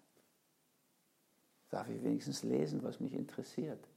Darf 1.71 1.89
ich 1.89 2.03
wenigstens 2.03 2.43
lesen, 2.43 2.83
was 2.83 3.01
mich 3.01 3.15
interessiert? 3.15 3.89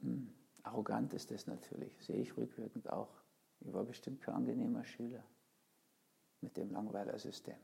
Hm, 0.00 0.32
arrogant 0.62 1.12
ist 1.12 1.30
das 1.30 1.46
natürlich, 1.46 1.92
sehe 2.02 2.16
ich 2.16 2.36
rückwirkend 2.36 2.90
auch. 2.90 3.10
Ich 3.60 3.72
war 3.72 3.84
bestimmt 3.84 4.20
kein 4.20 4.34
angenehmer 4.34 4.84
Schüler 4.84 5.22
mit 6.40 6.56
dem 6.56 6.70
Langweilersystem. 6.70 7.58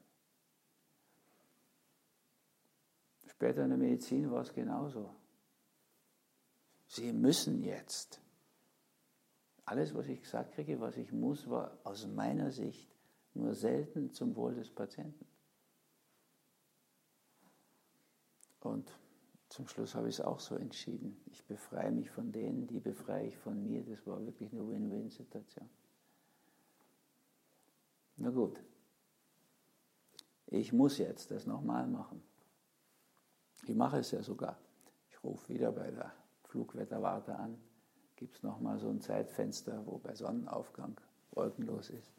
Später 3.26 3.64
in 3.64 3.70
der 3.70 3.78
Medizin 3.78 4.30
war 4.30 4.42
es 4.42 4.52
genauso. 4.52 5.14
Sie 6.88 7.12
müssen 7.12 7.62
jetzt. 7.62 8.20
Alles, 9.64 9.94
was 9.94 10.08
ich 10.08 10.22
gesagt 10.22 10.54
kriege, 10.54 10.80
was 10.80 10.96
ich 10.96 11.12
muss, 11.12 11.48
war 11.48 11.76
aus 11.84 12.06
meiner 12.06 12.50
Sicht 12.50 12.88
nur 13.34 13.54
selten 13.54 14.12
zum 14.12 14.34
Wohl 14.34 14.54
des 14.54 14.70
Patienten. 14.70 15.26
Und 18.60 18.90
zum 19.50 19.68
Schluss 19.68 19.94
habe 19.94 20.08
ich 20.08 20.16
es 20.16 20.20
auch 20.20 20.40
so 20.40 20.56
entschieden. 20.56 21.20
Ich 21.26 21.44
befreie 21.44 21.92
mich 21.92 22.10
von 22.10 22.32
denen, 22.32 22.66
die 22.66 22.80
befreie 22.80 23.28
ich 23.28 23.36
von 23.36 23.62
mir. 23.62 23.84
Das 23.84 24.06
war 24.06 24.24
wirklich 24.24 24.50
eine 24.52 24.66
Win-Win-Situation. 24.66 25.68
Na 28.16 28.30
gut, 28.30 28.60
ich 30.46 30.72
muss 30.72 30.98
jetzt 30.98 31.30
das 31.30 31.46
nochmal 31.46 31.86
machen. 31.86 32.22
Ich 33.66 33.74
mache 33.74 33.98
es 33.98 34.10
ja 34.10 34.22
sogar. 34.22 34.58
Ich 35.10 35.22
rufe 35.22 35.52
wieder 35.52 35.70
bei 35.72 35.90
der 35.90 36.12
Flugwetterwarte 36.48 37.36
an, 37.36 37.58
gibt 38.16 38.36
es 38.36 38.42
nochmal 38.42 38.78
so 38.78 38.88
ein 38.88 39.00
Zeitfenster, 39.00 39.86
wo 39.86 39.98
bei 39.98 40.14
Sonnenaufgang 40.14 41.00
wolkenlos 41.32 41.90
ist. 41.90 42.12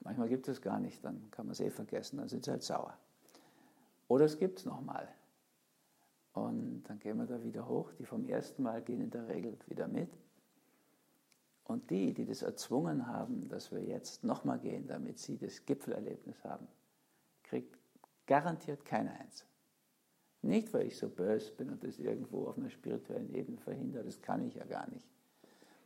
Manchmal 0.00 0.28
gibt 0.28 0.48
es 0.48 0.60
gar 0.60 0.80
nicht, 0.80 1.04
dann 1.04 1.30
kann 1.30 1.46
man 1.46 1.52
es 1.52 1.60
eh 1.60 1.70
vergessen, 1.70 2.18
dann 2.18 2.28
sind 2.28 2.44
sie 2.44 2.50
halt 2.50 2.62
sauer. 2.62 2.96
Oder 4.08 4.24
es 4.24 4.38
gibt 4.38 4.58
es 4.58 4.64
nochmal. 4.64 5.08
Und 6.32 6.84
dann 6.84 6.98
gehen 6.98 7.18
wir 7.18 7.26
da 7.26 7.42
wieder 7.42 7.68
hoch. 7.68 7.92
Die 7.98 8.04
vom 8.04 8.24
ersten 8.24 8.62
Mal 8.62 8.82
gehen 8.82 9.00
in 9.00 9.10
der 9.10 9.28
Regel 9.28 9.56
wieder 9.66 9.88
mit. 9.88 10.10
Und 11.64 11.90
die, 11.90 12.12
die 12.12 12.24
das 12.24 12.42
erzwungen 12.42 13.06
haben, 13.06 13.48
dass 13.48 13.70
wir 13.70 13.82
jetzt 13.82 14.24
nochmal 14.24 14.58
gehen, 14.58 14.88
damit 14.88 15.18
sie 15.18 15.38
das 15.38 15.64
Gipfelerlebnis 15.64 16.42
haben, 16.42 16.66
kriegt 17.44 17.78
garantiert 18.26 18.84
keiner 18.84 19.12
eins. 19.12 19.46
Nicht, 20.42 20.72
weil 20.72 20.86
ich 20.86 20.96
so 20.96 21.08
böse 21.08 21.52
bin 21.52 21.70
und 21.70 21.84
das 21.84 21.98
irgendwo 21.98 22.46
auf 22.46 22.56
einer 22.56 22.70
spirituellen 22.70 23.32
Ebene 23.34 23.58
verhindere, 23.58 24.04
das 24.04 24.22
kann 24.22 24.46
ich 24.46 24.54
ja 24.54 24.64
gar 24.64 24.88
nicht. 24.90 25.06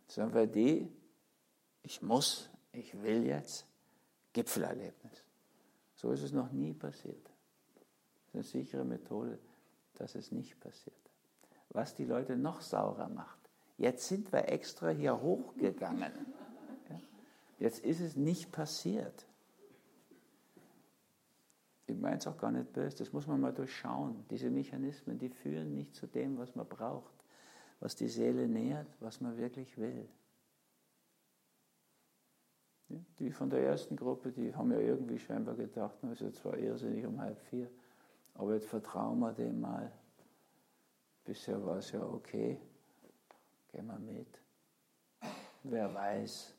Sondern 0.07 0.35
weil 0.35 0.49
die, 0.49 0.89
ich 1.83 2.03
muss, 2.03 2.51
ich 2.73 3.03
will 3.03 3.25
jetzt, 3.25 3.67
Gipfelerlebnis. 4.33 5.25
So 5.97 6.13
ist 6.13 6.23
es 6.23 6.33
noch 6.33 6.53
nie 6.53 6.73
passiert. 6.73 7.25
Das 8.27 8.27
ist 8.27 8.35
eine 8.35 8.43
sichere 8.45 8.85
Methode, 8.85 9.39
dass 9.95 10.15
es 10.15 10.31
nicht 10.33 10.59
passiert. 10.61 10.97
Was 11.71 11.95
die 11.95 12.05
Leute 12.05 12.37
noch 12.37 12.61
saurer 12.61 13.09
macht. 13.09 13.39
Jetzt 13.79 14.07
sind 14.07 14.33
wir 14.33 14.49
extra 14.49 14.91
hier 14.91 15.21
hochgegangen. 15.21 16.13
Jetzt 17.59 17.85
ist 17.85 18.01
es 18.01 18.17
nicht 18.17 18.53
passiert. 18.53 19.27
Ich 21.87 21.97
meine 21.97 22.17
es 22.17 22.26
auch 22.26 22.38
gar 22.38 22.50
nicht 22.50 22.73
böse, 22.73 22.97
das 22.97 23.12
muss 23.12 23.26
man 23.26 23.41
mal 23.41 23.53
durchschauen. 23.53 24.25
Diese 24.31 24.50
Mechanismen, 24.50 25.19
die 25.19 25.29
führen 25.29 25.75
nicht 25.75 25.95
zu 25.95 26.07
dem, 26.07 26.38
was 26.38 26.55
man 26.55 26.67
braucht, 26.67 27.14
was 27.81 27.95
die 27.95 28.09
Seele 28.09 28.49
nährt, 28.49 28.88
was 29.00 29.21
man 29.21 29.37
wirklich 29.37 29.76
will. 29.76 30.09
Die 33.19 33.31
von 33.31 33.50
der 33.50 33.64
ersten 33.64 33.97
Gruppe, 33.97 34.31
die 34.31 34.55
haben 34.55 34.71
ja 34.71 34.79
irgendwie 34.79 35.19
scheinbar 35.19 35.55
gedacht, 35.57 35.97
na, 36.03 36.12
ist 36.12 36.21
ja 36.21 36.33
zwar 36.33 36.57
irrsinnig 36.57 37.05
um 37.05 37.21
halb 37.21 37.41
vier, 37.43 37.71
aber 38.35 38.55
jetzt 38.55 38.67
vertrauen 38.67 39.19
wir 39.19 39.33
dem 39.33 39.61
mal. 39.61 39.91
Bisher 41.25 41.64
war 41.64 41.79
es 41.79 41.91
ja 41.93 42.03
okay, 42.03 42.61
gehen 43.69 43.87
wir 43.87 43.99
mit. 43.99 44.41
Wer 45.62 45.93
weiß. 45.93 46.55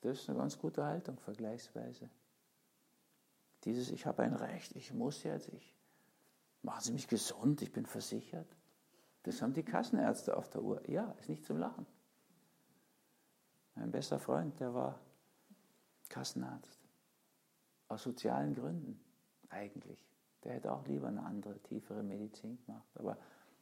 Das 0.00 0.18
ist 0.18 0.28
eine 0.28 0.38
ganz 0.38 0.58
gute 0.58 0.84
Haltung, 0.84 1.18
vergleichsweise. 1.18 2.08
Dieses, 3.64 3.90
ich 3.90 4.06
habe 4.06 4.22
ein 4.22 4.34
Recht, 4.34 4.74
ich 4.74 4.92
muss 4.92 5.22
jetzt, 5.22 5.48
ich, 5.48 5.74
machen 6.62 6.82
Sie 6.82 6.92
mich 6.92 7.08
gesund, 7.08 7.62
ich 7.62 7.72
bin 7.72 7.86
versichert. 7.86 8.56
Das 9.22 9.40
haben 9.40 9.54
die 9.54 9.62
Kassenärzte 9.62 10.36
auf 10.36 10.48
der 10.48 10.62
Uhr. 10.62 10.88
Ja, 10.88 11.12
ist 11.20 11.28
nicht 11.28 11.44
zum 11.44 11.58
Lachen. 11.58 11.86
Mein 13.76 13.90
bester 13.90 14.18
Freund, 14.18 14.58
der 14.58 14.74
war 14.74 14.98
Kassenarzt. 16.08 16.80
Aus 17.88 18.02
sozialen 18.02 18.54
Gründen 18.54 19.00
eigentlich. 19.48 20.04
Der 20.44 20.54
hätte 20.54 20.72
auch 20.72 20.84
lieber 20.86 21.08
eine 21.08 21.22
andere, 21.22 21.58
tiefere 21.60 22.02
Medizin 22.02 22.58
gemacht. 22.64 22.88
Aber 22.96 23.16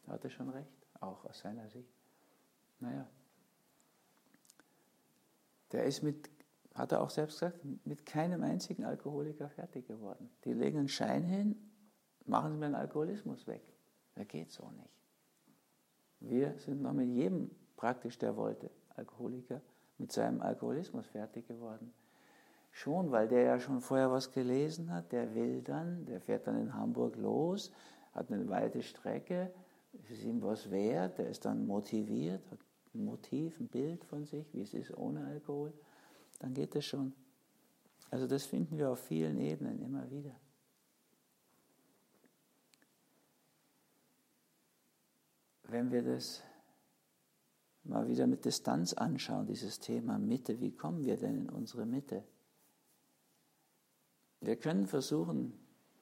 er 0.06 0.14
hatte 0.14 0.30
schon 0.30 0.48
recht, 0.48 0.86
auch 1.00 1.24
aus 1.24 1.40
seiner 1.40 1.68
Sicht. 1.68 1.92
Naja. 2.78 3.06
Der 5.72 5.84
ist 5.84 6.02
mit 6.02 6.30
hat 6.74 6.92
er 6.92 7.02
auch 7.02 7.10
selbst 7.10 7.40
gesagt, 7.40 7.60
mit 7.84 8.06
keinem 8.06 8.42
einzigen 8.42 8.84
Alkoholiker 8.84 9.48
fertig 9.48 9.86
geworden. 9.86 10.30
Die 10.44 10.52
legen 10.52 10.78
einen 10.78 10.88
Schein 10.88 11.24
hin, 11.24 11.56
machen 12.26 12.52
sie 12.52 12.58
mir 12.58 12.66
einen 12.66 12.74
Alkoholismus 12.76 13.46
weg. 13.46 13.62
Der 14.16 14.24
geht 14.24 14.50
so 14.52 14.70
nicht. 14.70 14.90
Wir 16.20 16.58
sind 16.58 16.82
noch 16.82 16.92
mit 16.92 17.08
jedem 17.08 17.50
praktisch, 17.76 18.18
der 18.18 18.36
wollte, 18.36 18.70
Alkoholiker, 18.94 19.60
mit 19.98 20.12
seinem 20.12 20.40
Alkoholismus 20.40 21.06
fertig 21.06 21.48
geworden. 21.48 21.92
Schon, 22.72 23.10
weil 23.10 23.26
der 23.26 23.42
ja 23.42 23.58
schon 23.58 23.80
vorher 23.80 24.10
was 24.10 24.30
gelesen 24.30 24.92
hat, 24.92 25.12
der 25.12 25.34
will 25.34 25.62
dann, 25.62 26.06
der 26.06 26.20
fährt 26.20 26.46
dann 26.46 26.60
in 26.60 26.74
Hamburg 26.74 27.16
los, 27.16 27.72
hat 28.12 28.30
eine 28.30 28.48
weite 28.48 28.82
Strecke, 28.82 29.52
ist 30.08 30.22
ihm 30.22 30.40
was 30.42 30.70
wert, 30.70 31.18
der 31.18 31.28
ist 31.28 31.44
dann 31.44 31.66
motiviert, 31.66 32.48
hat 32.50 32.58
ein 32.94 33.04
Motiv, 33.04 33.58
ein 33.58 33.68
Bild 33.68 34.04
von 34.04 34.24
sich, 34.24 34.52
wie 34.52 34.62
es 34.62 34.74
ist 34.74 34.96
ohne 34.96 35.24
Alkohol 35.24 35.72
dann 36.40 36.54
geht 36.54 36.74
es 36.74 36.86
schon. 36.86 37.12
Also 38.10 38.26
das 38.26 38.44
finden 38.44 38.76
wir 38.76 38.90
auf 38.90 38.98
vielen 38.98 39.38
Ebenen 39.38 39.80
immer 39.80 40.10
wieder. 40.10 40.34
Wenn 45.62 45.92
wir 45.92 46.02
das 46.02 46.42
mal 47.84 48.08
wieder 48.08 48.26
mit 48.26 48.44
Distanz 48.44 48.92
anschauen, 48.94 49.46
dieses 49.46 49.78
Thema 49.78 50.18
Mitte, 50.18 50.60
wie 50.60 50.72
kommen 50.72 51.04
wir 51.04 51.16
denn 51.16 51.42
in 51.42 51.50
unsere 51.50 51.86
Mitte? 51.86 52.24
Wir 54.40 54.56
können 54.56 54.86
versuchen, 54.86 55.52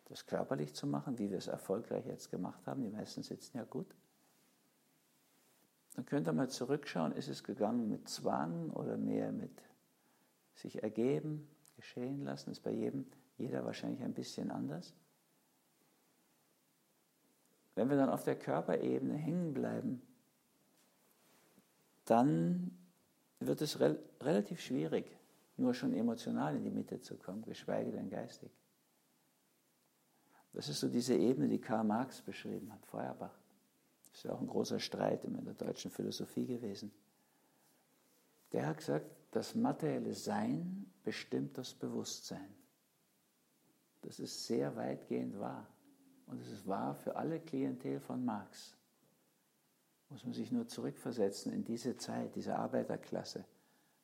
das 0.07 0.25
körperlich 0.25 0.73
zu 0.73 0.87
machen, 0.87 1.19
wie 1.19 1.31
wir 1.31 1.37
es 1.37 1.49
erfolgreich 1.49 2.07
jetzt 2.07 2.31
gemacht 2.31 2.67
haben. 2.67 2.83
Die 2.83 2.89
meisten 2.89 3.23
sitzen 3.23 3.59
ja 3.59 3.65
gut. 3.65 3.95
Dann 5.97 6.07
könnt 6.07 6.29
ihr 6.29 6.33
mal 6.33 6.49
zurückschauen, 6.49 7.13
ist 7.13 7.29
es 7.29 7.45
gegangen 7.45 7.89
mit 7.89 8.09
Zwang 8.09 8.71
oder 8.71 8.97
mehr 8.97 9.33
mit 9.33 9.51
sich 10.59 10.83
ergeben, 10.83 11.49
geschehen 11.77 12.25
lassen, 12.25 12.51
ist 12.51 12.61
bei 12.61 12.73
jedem, 12.73 13.07
jeder 13.37 13.65
wahrscheinlich 13.65 14.03
ein 14.03 14.15
bisschen 14.15 14.51
anders. 14.51 14.95
Wenn 17.75 17.89
wir 17.89 17.97
dann 17.97 18.11
auf 18.11 18.25
der 18.25 18.37
Körperebene 18.37 19.15
hängen 19.15 19.55
bleiben, 19.55 20.03
dann 22.05 22.77
wird 23.39 23.63
es 23.63 23.79
re 23.79 23.99
relativ 24.21 24.61
schwierig, 24.61 25.17
nur 25.57 25.75
schon 25.75 25.95
emotional 25.95 26.57
in 26.57 26.65
die 26.65 26.71
Mitte 26.71 27.01
zu 27.01 27.17
kommen, 27.17 27.43
geschweige 27.43 27.93
denn 27.93 28.11
geistig. 28.11 28.51
Das 30.55 30.69
ist 30.69 30.81
so 30.81 30.89
diese 30.89 31.15
Ebene, 31.15 31.47
die 31.47 31.61
Karl 31.61 31.85
Marx 31.85 32.21
beschrieben 32.21 32.73
hat, 32.73 32.85
Feuerbach. 32.87 33.39
Das 34.07 34.17
ist 34.17 34.25
ja 34.25 34.33
auch 34.33 34.41
ein 34.41 34.49
großer 34.49 34.81
Streit 34.81 35.25
in 35.25 35.45
der 35.45 35.55
deutschen 35.55 35.93
Philosophie 35.93 36.47
gewesen. 36.47 36.91
Der 38.51 38.67
hat 38.67 38.79
gesagt, 38.79 39.07
das 39.31 39.55
materielle 39.55 40.15
Sein 40.15 40.91
bestimmt 41.05 41.57
das 41.59 41.75
Bewusstsein. 41.75 42.55
Das 44.03 44.21
ist 44.21 44.47
sehr 44.47 44.75
weitgehend 44.77 45.39
wahr. 45.39 45.67
Und 46.27 46.41
es 46.41 46.51
ist 46.51 46.67
wahr 46.67 46.95
für 46.95 47.17
alle 47.17 47.41
Klientel 47.41 48.01
von 48.01 48.25
Marx. 48.25 48.77
Muss 50.11 50.25
man 50.25 50.33
sich 50.33 50.53
nur 50.53 50.67
zurückversetzen 50.67 51.53
in 51.53 51.65
diese 51.65 51.97
Zeit, 51.97 52.35
diese 52.35 52.57
Arbeiterklasse. 52.57 53.45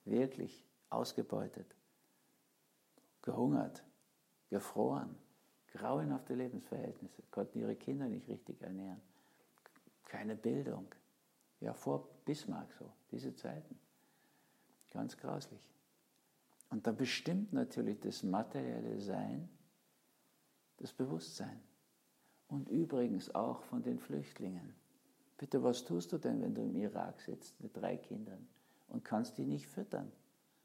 Wirklich 0.04 0.66
ausgebeutet, 0.90 1.74
gehungert, 3.22 3.82
gefroren, 4.50 5.16
grauenhafte 5.72 6.34
Lebensverhältnisse, 6.34 7.22
konnten 7.30 7.58
ihre 7.58 7.76
Kinder 7.76 8.06
nicht 8.08 8.28
richtig 8.28 8.60
ernähren, 8.62 9.00
keine 10.04 10.36
Bildung. 10.36 10.86
Ja, 11.60 11.72
vor 11.72 12.06
Bismarck 12.24 12.70
so, 12.78 12.92
diese 13.10 13.34
Zeiten. 13.34 13.78
Ganz 14.94 15.16
grauslich. 15.16 15.60
Und 16.70 16.86
da 16.86 16.92
bestimmt 16.92 17.52
natürlich 17.52 18.00
das 18.00 18.22
materielle 18.22 18.98
Sein 18.98 19.50
das 20.78 20.92
Bewusstsein. 20.92 21.60
Und 22.48 22.68
übrigens 22.68 23.34
auch 23.34 23.62
von 23.62 23.82
den 23.82 23.98
Flüchtlingen. 23.98 24.74
Bitte, 25.38 25.62
was 25.62 25.84
tust 25.84 26.12
du 26.12 26.18
denn, 26.18 26.42
wenn 26.42 26.54
du 26.54 26.62
im 26.62 26.76
Irak 26.76 27.20
sitzt 27.20 27.60
mit 27.60 27.76
drei 27.76 27.96
Kindern 27.96 28.46
und 28.88 29.04
kannst 29.04 29.38
die 29.38 29.46
nicht 29.46 29.66
füttern? 29.66 30.12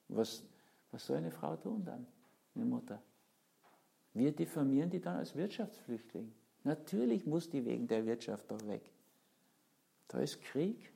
Was, 0.08 0.44
was 0.92 1.06
soll 1.06 1.18
eine 1.18 1.32
Frau 1.32 1.56
tun 1.56 1.84
dann, 1.86 2.06
eine 2.56 2.66
Mutter? 2.66 3.02
Wir 4.14 4.32
diffamieren 4.32 4.90
die 4.90 5.00
dann 5.00 5.18
als 5.18 5.36
Wirtschaftsflüchtling. 5.36 6.34
Natürlich 6.64 7.26
muss 7.26 7.50
die 7.50 7.66
wegen 7.66 7.88
der 7.88 8.06
Wirtschaft 8.06 8.52
doch 8.52 8.68
weg. 8.68 8.92
Da 10.08 10.20
ist 10.20 10.42
Krieg. 10.42 10.92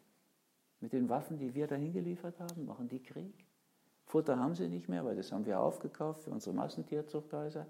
Mit 0.83 0.91
den 0.91 1.07
Waffen, 1.07 1.37
die 1.37 1.55
wir 1.55 1.65
dahin 1.65 1.93
geliefert 1.93 2.37
haben, 2.41 2.65
machen 2.65 2.89
die 2.89 3.01
Krieg. 3.01 3.45
Futter 4.05 4.37
haben 4.37 4.53
sie 4.53 4.67
nicht 4.67 4.89
mehr, 4.89 5.05
weil 5.05 5.15
das 5.15 5.31
haben 5.31 5.45
wir 5.45 5.61
aufgekauft 5.61 6.23
für 6.23 6.31
unsere 6.31 6.53
Massentierzuchthäuser. 6.53 7.65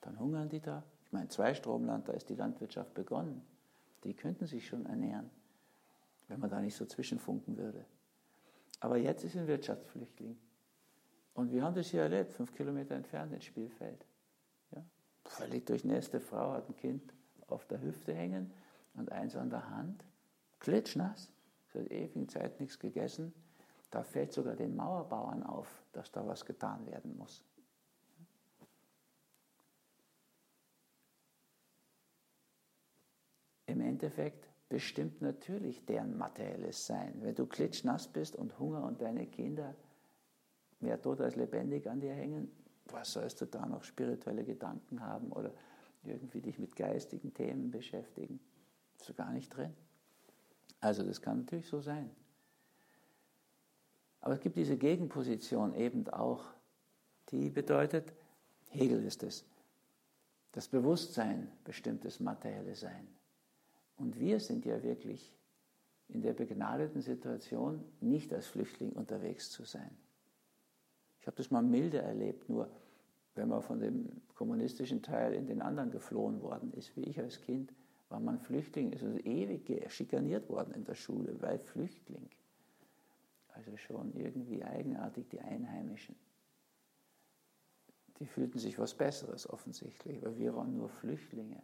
Dann 0.00 0.18
hungern 0.18 0.48
die 0.48 0.58
da. 0.58 0.82
Ich 1.04 1.12
meine, 1.12 1.28
Zweistromland, 1.28 2.08
da 2.08 2.12
ist 2.12 2.28
die 2.28 2.34
Landwirtschaft 2.34 2.92
begonnen. 2.92 3.40
Die 4.02 4.14
könnten 4.14 4.46
sich 4.46 4.66
schon 4.66 4.84
ernähren, 4.84 5.30
wenn 6.26 6.40
man 6.40 6.50
da 6.50 6.60
nicht 6.60 6.74
so 6.74 6.84
zwischenfunken 6.86 7.56
würde. 7.56 7.84
Aber 8.80 8.96
jetzt 8.96 9.22
ist 9.22 9.36
ein 9.36 9.46
Wirtschaftsflüchtling. 9.46 10.36
Und 11.34 11.52
wir 11.52 11.62
haben 11.62 11.76
das 11.76 11.86
hier 11.86 12.02
erlebt, 12.02 12.32
fünf 12.32 12.52
Kilometer 12.52 12.96
entfernt 12.96 13.32
ins 13.32 13.44
Spielfeld. 13.44 14.04
Ja? 14.74 14.84
Völlig 15.24 15.66
durchnässte 15.66 16.18
Frau 16.18 16.50
hat 16.54 16.68
ein 16.68 16.74
Kind 16.74 17.14
auf 17.46 17.64
der 17.66 17.80
Hüfte 17.80 18.12
hängen 18.12 18.52
und 18.94 19.12
eins 19.12 19.36
an 19.36 19.50
der 19.50 19.70
Hand, 19.70 20.04
klitschnass 20.58 21.30
seit 21.76 21.90
ewigen 21.90 22.28
Zeit 22.28 22.58
nichts 22.60 22.78
gegessen. 22.78 23.32
Da 23.90 24.02
fällt 24.02 24.32
sogar 24.32 24.56
den 24.56 24.74
Mauerbauern 24.74 25.42
auf, 25.42 25.84
dass 25.92 26.10
da 26.10 26.26
was 26.26 26.44
getan 26.44 26.86
werden 26.86 27.16
muss. 27.16 27.44
Im 33.66 33.80
Endeffekt 33.80 34.48
bestimmt 34.68 35.20
natürlich 35.22 35.84
deren 35.84 36.16
materielles 36.16 36.86
Sein. 36.86 37.14
Wenn 37.20 37.34
du 37.34 37.46
klitschnass 37.46 38.08
bist 38.08 38.36
und 38.36 38.58
Hunger 38.58 38.84
und 38.84 39.00
deine 39.00 39.26
Kinder 39.26 39.74
mehr 40.80 41.00
tot 41.00 41.20
als 41.20 41.36
lebendig 41.36 41.88
an 41.88 42.00
dir 42.00 42.12
hängen, 42.12 42.50
was 42.86 43.12
sollst 43.12 43.40
du 43.40 43.46
da 43.46 43.66
noch 43.66 43.82
spirituelle 43.82 44.44
Gedanken 44.44 45.00
haben 45.00 45.32
oder 45.32 45.52
irgendwie 46.04 46.40
dich 46.40 46.58
mit 46.58 46.76
geistigen 46.76 47.34
Themen 47.34 47.70
beschäftigen? 47.70 48.40
Ist 48.98 49.06
so 49.06 49.14
gar 49.14 49.32
nicht 49.32 49.54
drin. 49.54 49.74
Also 50.80 51.02
das 51.02 51.20
kann 51.20 51.38
natürlich 51.38 51.66
so 51.66 51.80
sein. 51.80 52.10
Aber 54.20 54.34
es 54.34 54.40
gibt 54.40 54.56
diese 54.56 54.76
Gegenposition 54.76 55.74
eben 55.74 56.08
auch, 56.08 56.44
die 57.30 57.50
bedeutet, 57.50 58.12
Hegel 58.70 59.04
ist 59.04 59.22
es, 59.22 59.44
das 60.52 60.68
Bewusstsein 60.68 61.50
bestimmt 61.64 62.04
das 62.04 62.18
materielle 62.18 62.74
Sein. 62.74 63.06
Und 63.96 64.18
wir 64.18 64.40
sind 64.40 64.64
ja 64.64 64.82
wirklich 64.82 65.32
in 66.08 66.22
der 66.22 66.32
begnadeten 66.32 67.02
Situation, 67.02 67.84
nicht 68.00 68.32
als 68.32 68.46
Flüchtling 68.46 68.92
unterwegs 68.92 69.50
zu 69.50 69.64
sein. 69.64 69.90
Ich 71.20 71.26
habe 71.26 71.36
das 71.36 71.50
mal 71.50 71.62
milde 71.62 71.98
erlebt, 71.98 72.48
nur 72.48 72.70
wenn 73.34 73.48
man 73.48 73.62
von 73.62 73.80
dem 73.80 74.22
kommunistischen 74.34 75.02
Teil 75.02 75.34
in 75.34 75.46
den 75.46 75.60
anderen 75.60 75.90
geflohen 75.90 76.40
worden 76.42 76.72
ist, 76.72 76.96
wie 76.96 77.02
ich 77.02 77.18
als 77.18 77.40
Kind, 77.40 77.72
war 78.08 78.20
man 78.20 78.38
Flüchtling, 78.38 78.92
ist 78.92 79.02
also 79.02 79.18
ewig 79.18 79.92
schikaniert 79.92 80.48
worden 80.48 80.74
in 80.74 80.84
der 80.84 80.94
Schule, 80.94 81.40
weil 81.40 81.58
Flüchtling. 81.58 82.28
Also 83.48 83.76
schon 83.76 84.14
irgendwie 84.14 84.62
eigenartig 84.62 85.28
die 85.28 85.40
Einheimischen. 85.40 86.14
Die 88.18 88.26
fühlten 88.26 88.58
sich 88.58 88.78
was 88.78 88.94
Besseres 88.94 89.48
offensichtlich, 89.48 90.22
weil 90.22 90.38
wir 90.38 90.54
waren 90.54 90.76
nur 90.76 90.88
Flüchtlinge. 90.88 91.62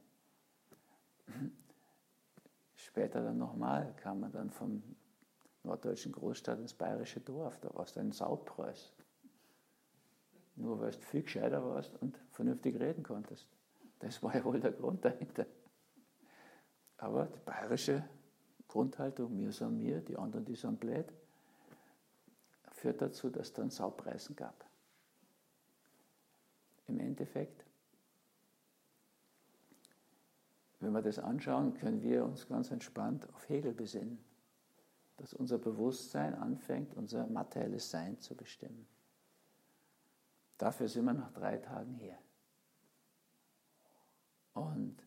Später 2.76 3.22
dann 3.22 3.38
nochmal 3.38 3.94
kam 3.96 4.20
man 4.20 4.32
dann 4.32 4.50
vom 4.50 4.82
norddeutschen 5.62 6.12
Großstadt 6.12 6.58
ins 6.58 6.74
bayerische 6.74 7.20
Dorf, 7.20 7.58
da 7.60 7.72
warst 7.74 7.96
du 7.96 8.00
ein 8.00 8.12
Saupreuß. 8.12 8.92
Nur 10.56 10.80
weil 10.80 10.90
du 10.90 10.98
viel 10.98 11.22
gescheiter 11.22 11.64
warst 11.64 11.96
und 12.02 12.18
vernünftig 12.32 12.78
reden 12.78 13.02
konntest. 13.02 13.48
Das 14.00 14.22
war 14.22 14.34
ja 14.34 14.44
wohl 14.44 14.60
der 14.60 14.72
Grund 14.72 15.04
dahinter. 15.04 15.46
Aber 17.02 17.26
die 17.26 17.40
bayerische 17.40 18.08
Grundhaltung, 18.68 19.36
mir 19.36 19.50
sind 19.50 19.76
mir, 19.76 20.00
die 20.00 20.16
anderen, 20.16 20.44
die 20.44 20.54
sind 20.54 20.78
blöd, 20.78 21.12
führt 22.70 23.02
dazu, 23.02 23.28
dass 23.28 23.48
es 23.48 23.52
dann 23.52 23.70
Saupreisen 23.70 24.36
gab. 24.36 24.64
Im 26.86 27.00
Endeffekt, 27.00 27.64
wenn 30.78 30.92
wir 30.92 31.02
das 31.02 31.18
anschauen, 31.18 31.74
können 31.74 32.02
wir 32.02 32.24
uns 32.24 32.46
ganz 32.46 32.70
entspannt 32.70 33.28
auf 33.34 33.48
Hegel 33.48 33.72
besinnen, 33.72 34.24
dass 35.16 35.34
unser 35.34 35.58
Bewusstsein 35.58 36.36
anfängt, 36.36 36.94
unser 36.94 37.26
materielles 37.26 37.90
Sein 37.90 38.20
zu 38.20 38.36
bestimmen. 38.36 38.86
Dafür 40.56 40.86
sind 40.86 41.06
wir 41.06 41.14
nach 41.14 41.32
drei 41.32 41.56
Tagen 41.56 41.96
hier. 41.96 42.16
Und 44.54 45.02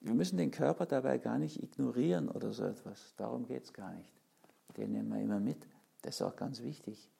wir 0.00 0.14
müssen 0.14 0.38
den 0.38 0.50
Körper 0.50 0.86
dabei 0.86 1.18
gar 1.18 1.38
nicht 1.38 1.62
ignorieren 1.62 2.28
oder 2.28 2.52
so 2.52 2.64
etwas. 2.64 3.14
Darum 3.16 3.46
geht 3.46 3.64
es 3.64 3.72
gar 3.72 3.92
nicht. 3.92 4.10
Den 4.76 4.92
nehmen 4.92 5.10
wir 5.10 5.20
immer 5.20 5.40
mit. 5.40 5.68
Das 6.02 6.16
ist 6.16 6.22
auch 6.22 6.36
ganz 6.36 6.62
wichtig. 6.62 7.10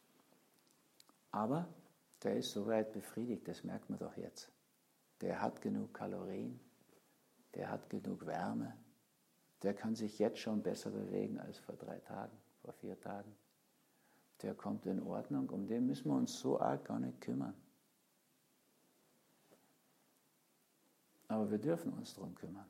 Aber 1.30 1.68
der 2.22 2.36
ist 2.36 2.50
soweit 2.50 2.92
befriedigt, 2.92 3.46
das 3.48 3.64
merkt 3.64 3.90
man 3.90 3.98
doch 3.98 4.16
jetzt. 4.16 4.50
Der 5.20 5.40
hat 5.42 5.60
genug 5.60 5.92
Kalorien, 5.92 6.58
der 7.54 7.70
hat 7.70 7.90
genug 7.90 8.26
Wärme, 8.26 8.74
der 9.62 9.74
kann 9.74 9.94
sich 9.94 10.18
jetzt 10.18 10.38
schon 10.38 10.62
besser 10.62 10.90
bewegen 10.90 11.38
als 11.38 11.58
vor 11.58 11.76
drei 11.76 11.98
Tagen, 12.00 12.36
vor 12.62 12.72
vier 12.72 12.98
Tagen. 12.98 13.36
Der 14.42 14.54
kommt 14.54 14.86
in 14.86 15.02
Ordnung, 15.02 15.50
um 15.50 15.66
den 15.66 15.86
müssen 15.86 16.08
wir 16.08 16.16
uns 16.16 16.38
so 16.38 16.58
arg 16.58 16.86
gar 16.86 16.98
nicht 16.98 17.20
kümmern. 17.20 17.54
Aber 21.30 21.48
wir 21.48 21.58
dürfen 21.58 21.92
uns 21.92 22.14
darum 22.14 22.34
kümmern. 22.34 22.66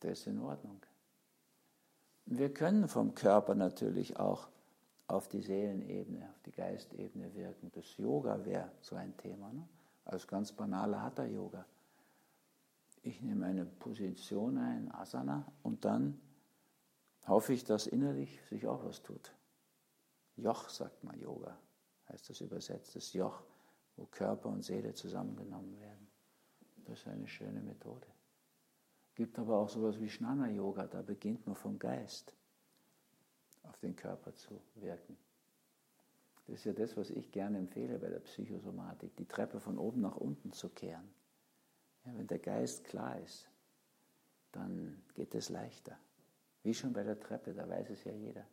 Das 0.00 0.12
ist 0.12 0.26
in 0.26 0.40
Ordnung. 0.40 0.80
Wir 2.24 2.52
können 2.52 2.88
vom 2.88 3.14
Körper 3.14 3.54
natürlich 3.54 4.16
auch 4.18 4.48
auf 5.08 5.28
die 5.28 5.42
Seelenebene, 5.42 6.26
auf 6.30 6.40
die 6.46 6.52
Geistebene 6.52 7.34
wirken. 7.34 7.70
Das 7.74 7.98
Yoga 7.98 8.42
wäre 8.46 8.72
so 8.80 8.96
ein 8.96 9.14
Thema. 9.18 9.52
Ne? 9.52 9.68
Als 10.06 10.26
ganz 10.26 10.52
banaler 10.52 11.02
Hatha-Yoga. 11.02 11.66
Ich 13.02 13.20
nehme 13.20 13.44
eine 13.44 13.66
Position 13.66 14.56
ein, 14.56 14.90
Asana, 14.92 15.44
und 15.62 15.84
dann 15.84 16.18
hoffe 17.26 17.52
ich, 17.52 17.64
dass 17.64 17.86
innerlich 17.86 18.40
sich 18.48 18.66
auch 18.66 18.82
was 18.84 19.02
tut. 19.02 19.34
Joch 20.36 20.70
sagt 20.70 21.04
man 21.04 21.20
Yoga, 21.20 21.58
heißt 22.08 22.30
das 22.30 22.40
übersetzt, 22.40 22.96
das 22.96 23.12
Joch, 23.12 23.42
wo 23.96 24.06
Körper 24.06 24.48
und 24.48 24.64
Seele 24.64 24.94
zusammengenommen 24.94 25.78
werden. 25.78 26.01
Das 26.86 26.98
ist 26.98 27.08
eine 27.08 27.28
schöne 27.28 27.60
Methode. 27.60 28.06
Gibt 29.14 29.38
aber 29.38 29.58
auch 29.58 29.68
sowas 29.68 30.00
wie 30.00 30.08
Shnana 30.08 30.48
Yoga, 30.48 30.86
da 30.86 31.02
beginnt 31.02 31.46
man 31.46 31.54
vom 31.54 31.78
Geist 31.78 32.34
auf 33.62 33.78
den 33.78 33.94
Körper 33.94 34.34
zu 34.34 34.60
wirken. 34.74 35.16
Das 36.46 36.56
ist 36.56 36.64
ja 36.64 36.72
das, 36.72 36.96
was 36.96 37.10
ich 37.10 37.30
gerne 37.30 37.58
empfehle 37.58 37.98
bei 37.98 38.08
der 38.08 38.20
Psychosomatik, 38.20 39.14
die 39.16 39.26
Treppe 39.26 39.60
von 39.60 39.78
oben 39.78 40.00
nach 40.00 40.16
unten 40.16 40.52
zu 40.52 40.70
kehren. 40.70 41.08
Ja, 42.04 42.16
wenn 42.16 42.26
der 42.26 42.40
Geist 42.40 42.84
klar 42.84 43.18
ist, 43.20 43.48
dann 44.50 45.02
geht 45.14 45.34
es 45.34 45.50
leichter. 45.50 45.96
Wie 46.62 46.74
schon 46.74 46.92
bei 46.92 47.04
der 47.04 47.20
Treppe, 47.20 47.54
da 47.54 47.68
weiß 47.68 47.90
es 47.90 48.04
ja 48.04 48.12
jeder. 48.12 48.46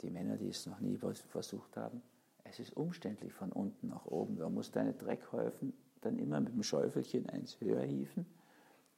Die 0.00 0.10
Männer, 0.10 0.36
die 0.36 0.48
es 0.48 0.66
noch 0.66 0.80
nie 0.80 0.96
versucht 0.96 1.76
haben, 1.76 2.02
es 2.42 2.58
ist 2.58 2.76
umständlich 2.76 3.32
von 3.32 3.52
unten 3.52 3.88
nach 3.88 4.06
oben. 4.06 4.36
Du 4.36 4.48
musst 4.50 4.76
deine 4.76 4.92
Dreckhäufen 4.92 5.72
dann 6.04 6.18
immer 6.18 6.40
mit 6.40 6.54
dem 6.54 6.62
Schäufelchen 6.62 7.28
eins 7.28 7.60
höher 7.60 7.82
hieven 7.82 8.26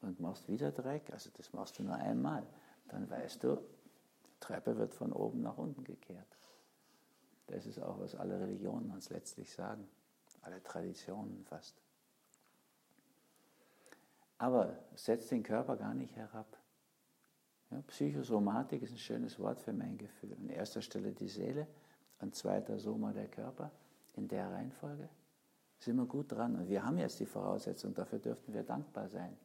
und 0.01 0.21
machst 0.21 0.49
wieder 0.49 0.73
Dreck. 0.73 1.13
Also 1.13 1.31
das 1.37 1.53
machst 1.53 1.79
du 1.79 1.83
nur 1.83 1.95
einmal. 1.95 2.47
Dann 2.89 3.09
weißt 3.09 3.43
du, 3.45 3.57
die 4.27 4.41
Treppe 4.41 4.77
wird 4.77 4.95
von 4.95 5.13
oben 5.13 5.43
nach 5.43 5.59
unten 5.59 5.85
gekehrt. 5.85 6.27
Das 7.47 7.67
ist 7.67 7.81
auch, 7.81 7.99
was 8.01 8.15
alle 8.15 8.41
Religionen 8.41 8.91
uns 8.91 9.11
letztlich 9.11 9.53
sagen. 9.53 9.89
Alle 10.43 10.63
Traditionen 10.63 11.45
fast. 11.45 11.81
Aber 14.39 14.79
setzt 14.95 15.31
den 15.31 15.43
Körper 15.43 15.77
gar 15.77 15.95
nicht 15.95 16.15
herab. 16.15 16.59
Ja, 17.71 17.83
Psychosomatik 17.83 18.83
ist 18.83 18.93
ein 18.93 18.99
schönes 18.99 19.39
Wort 19.39 19.61
für 19.61 19.73
mein 19.73 19.97
Gefühl. 19.97 20.35
An 20.35 20.49
erster 20.49 20.83
Stelle 20.83 21.13
die 21.13 21.29
Seele, 21.29 21.67
an 22.19 22.33
zweiter 22.33 22.79
Soma 22.79 23.13
der 23.13 23.29
Körper, 23.29 23.71
in 24.15 24.29
der 24.29 24.51
Reihenfolge 24.51 25.09
sind 25.79 25.97
wir 25.97 26.07
gut 26.07 26.33
dran. 26.33 26.57
Und 26.57 26.69
wir 26.69 26.85
haben 26.85 26.99
jetzt 26.99 27.21
die 27.21 27.27
Voraussetzung, 27.27 27.95
dafür 27.95 28.19
dürften 28.19 28.53
wir 28.53 28.63
dankbar 28.63 29.09
sein. 29.09 29.37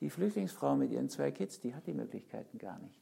Die 0.00 0.10
Flüchtlingsfrau 0.10 0.76
mit 0.76 0.90
ihren 0.92 1.08
zwei 1.08 1.30
Kids, 1.30 1.60
die 1.60 1.74
hat 1.74 1.86
die 1.86 1.94
Möglichkeiten 1.94 2.58
gar 2.58 2.78
nicht. 2.78 2.94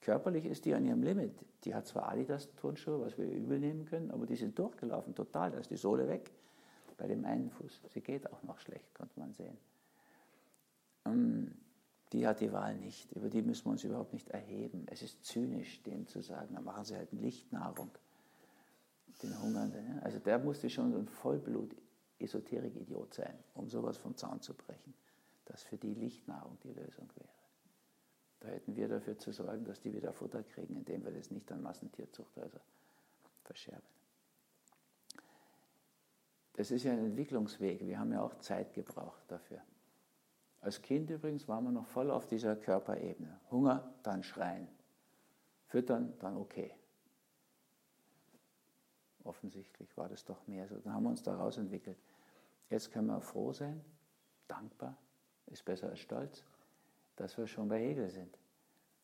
Körperlich 0.00 0.46
ist 0.46 0.64
die 0.64 0.74
an 0.74 0.84
ihrem 0.84 1.02
Limit. 1.02 1.44
Die 1.64 1.74
hat 1.74 1.86
zwar 1.86 2.08
Adidas-Turnschuhe, 2.08 3.00
was 3.00 3.16
wir 3.16 3.26
übel 3.26 3.60
nehmen 3.60 3.84
können, 3.84 4.10
aber 4.10 4.26
die 4.26 4.34
sind 4.34 4.58
durchgelaufen, 4.58 5.14
total. 5.14 5.52
Da 5.52 5.58
ist 5.58 5.70
die 5.70 5.76
Sohle 5.76 6.08
weg 6.08 6.32
bei 6.96 7.06
dem 7.06 7.24
einen 7.24 7.50
Fuß. 7.50 7.82
Sie 7.88 8.00
geht 8.00 8.30
auch 8.32 8.42
noch 8.42 8.58
schlecht, 8.58 8.92
konnte 8.94 9.18
man 9.18 9.32
sehen. 9.32 9.56
Ähm, 11.04 11.54
die 12.12 12.26
hat 12.26 12.40
die 12.40 12.52
Wahl 12.52 12.76
nicht. 12.76 13.10
Über 13.12 13.28
die 13.28 13.42
müssen 13.42 13.66
wir 13.66 13.72
uns 13.72 13.84
überhaupt 13.84 14.12
nicht 14.12 14.28
erheben. 14.28 14.86
Es 14.90 15.02
ist 15.02 15.24
zynisch, 15.24 15.82
denen 15.84 16.06
zu 16.06 16.20
sagen, 16.20 16.54
dann 16.54 16.64
machen 16.64 16.84
sie 16.84 16.96
halt 16.96 17.12
Lichtnahrung, 17.12 17.90
den 19.22 19.40
Hungernden. 19.40 20.00
Also 20.00 20.18
der 20.18 20.38
musste 20.38 20.68
schon 20.70 20.92
so 20.92 20.98
ein 20.98 21.08
Vollblut-Esoterik-Idiot 21.08 23.14
sein, 23.14 23.38
um 23.54 23.68
sowas 23.68 23.96
vom 23.96 24.16
Zaun 24.16 24.40
zu 24.40 24.54
brechen, 24.54 24.94
dass 25.46 25.62
für 25.62 25.76
die 25.76 25.94
Lichtnahrung 25.94 26.58
die 26.62 26.72
Lösung 26.72 27.08
wäre. 27.16 27.28
Da 28.40 28.48
hätten 28.48 28.74
wir 28.74 28.88
dafür 28.88 29.18
zu 29.18 29.32
sorgen, 29.32 29.64
dass 29.64 29.80
die 29.80 29.92
wieder 29.92 30.12
Futter 30.12 30.42
kriegen, 30.42 30.76
indem 30.76 31.04
wir 31.04 31.12
das 31.12 31.30
nicht 31.30 31.50
an 31.52 31.62
Massentierzuchthäuser 31.62 32.60
verscherben. 33.44 33.86
Das 36.54 36.70
ist 36.70 36.84
ja 36.84 36.92
ein 36.92 37.06
Entwicklungsweg. 37.06 37.86
Wir 37.86 37.98
haben 37.98 38.12
ja 38.12 38.20
auch 38.20 38.38
Zeit 38.40 38.74
gebraucht 38.74 39.22
dafür. 39.28 39.62
Als 40.60 40.82
Kind 40.82 41.10
übrigens 41.10 41.48
waren 41.48 41.64
wir 41.64 41.72
noch 41.72 41.86
voll 41.86 42.10
auf 42.10 42.26
dieser 42.26 42.56
Körperebene. 42.56 43.40
Hunger, 43.50 43.94
dann 44.02 44.22
schreien. 44.22 44.68
Füttern, 45.66 46.12
dann 46.18 46.36
okay. 46.36 46.74
Offensichtlich 49.24 49.96
war 49.96 50.08
das 50.08 50.24
doch 50.24 50.46
mehr 50.46 50.66
so. 50.68 50.78
Dann 50.78 50.94
haben 50.94 51.04
wir 51.04 51.10
uns 51.10 51.22
daraus 51.22 51.56
entwickelt. 51.56 51.98
Jetzt 52.70 52.90
können 52.90 53.06
wir 53.06 53.20
froh 53.20 53.52
sein, 53.52 53.84
dankbar, 54.48 54.96
ist 55.46 55.64
besser 55.64 55.88
als 55.90 56.00
stolz, 56.00 56.44
dass 57.16 57.36
wir 57.36 57.46
schon 57.46 57.68
bei 57.68 57.80
Hegel 57.80 58.08
sind. 58.10 58.38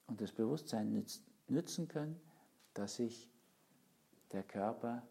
Und 0.07 0.21
das 0.21 0.33
Bewusstsein 0.33 1.05
nützen 1.49 1.89
können, 1.89 2.21
dass 2.75 2.97
sich 2.97 3.29
der 4.33 4.43
Körper 4.43 5.07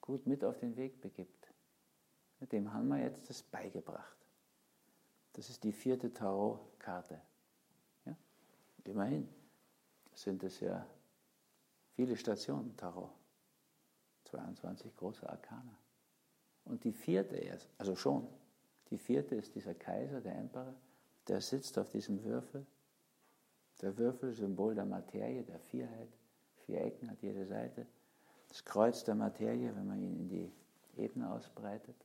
gut 0.00 0.26
mit 0.26 0.44
auf 0.44 0.58
den 0.58 0.76
Weg 0.76 1.00
begibt. 1.00 1.52
Dem 2.40 2.72
haben 2.72 2.88
wir 2.88 2.98
jetzt 2.98 3.30
das 3.30 3.42
beigebracht. 3.42 4.16
Das 5.34 5.48
ist 5.48 5.62
die 5.64 5.72
vierte 5.72 6.12
Tarot-Karte. 6.12 7.20
Ja? 8.04 8.16
Immerhin 8.84 9.28
sind 10.12 10.42
es 10.42 10.60
ja 10.60 10.86
viele 11.94 12.16
Stationen 12.16 12.76
Tarot. 12.76 13.21
22 14.32 14.96
große 14.96 15.28
Arkane. 15.28 15.76
Und 16.64 16.84
die 16.84 16.92
vierte 16.92 17.36
erst, 17.36 17.68
also 17.78 17.94
schon, 17.96 18.26
die 18.90 18.98
vierte 18.98 19.34
ist 19.34 19.54
dieser 19.54 19.74
Kaiser, 19.74 20.20
der 20.20 20.36
Emperor, 20.36 20.74
der 21.28 21.40
sitzt 21.40 21.78
auf 21.78 21.90
diesem 21.90 22.22
Würfel. 22.24 22.66
Der 23.80 23.96
Würfel, 23.96 24.32
Symbol 24.32 24.74
der 24.74 24.86
Materie, 24.86 25.42
der 25.42 25.58
Vierheit. 25.58 26.08
Vier 26.66 26.80
Ecken 26.82 27.10
hat 27.10 27.22
jede 27.22 27.46
Seite. 27.46 27.86
Das 28.48 28.64
Kreuz 28.64 29.04
der 29.04 29.14
Materie, 29.14 29.74
wenn 29.74 29.86
man 29.86 30.00
ihn 30.02 30.16
in 30.16 30.28
die 30.28 30.52
Ebene 30.96 31.30
ausbreitet. 31.30 31.96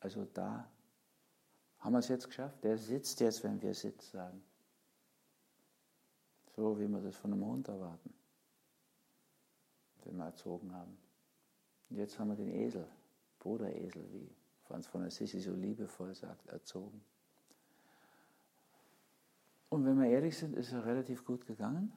Also 0.00 0.24
da 0.34 0.68
haben 1.78 1.92
wir 1.92 2.00
es 2.00 2.08
jetzt 2.08 2.26
geschafft. 2.26 2.62
Der 2.64 2.76
sitzt 2.76 3.20
jetzt, 3.20 3.42
wenn 3.44 3.60
wir 3.60 3.74
Sitz 3.74 4.10
sagen. 4.10 4.42
So 6.54 6.78
wie 6.78 6.88
wir 6.88 7.00
das 7.00 7.16
von 7.16 7.32
einem 7.32 7.44
Hund 7.44 7.68
erwarten, 7.68 8.12
den 10.06 10.16
wir 10.16 10.24
erzogen 10.24 10.72
haben. 10.74 10.96
Und 11.90 11.96
jetzt 11.96 12.18
haben 12.18 12.28
wir 12.28 12.36
den 12.36 12.50
Esel, 12.50 12.88
Bruderesel, 13.38 14.10
wie 14.12 14.34
Franz 14.62 14.86
von 14.86 15.04
Assisi 15.04 15.40
so 15.40 15.52
liebevoll 15.52 16.14
sagt, 16.14 16.46
erzogen. 16.46 17.04
Und 19.68 19.84
wenn 19.84 20.00
wir 20.00 20.08
ehrlich 20.08 20.36
sind, 20.36 20.56
ist 20.56 20.72
er 20.72 20.84
relativ 20.84 21.24
gut 21.24 21.46
gegangen. 21.46 21.92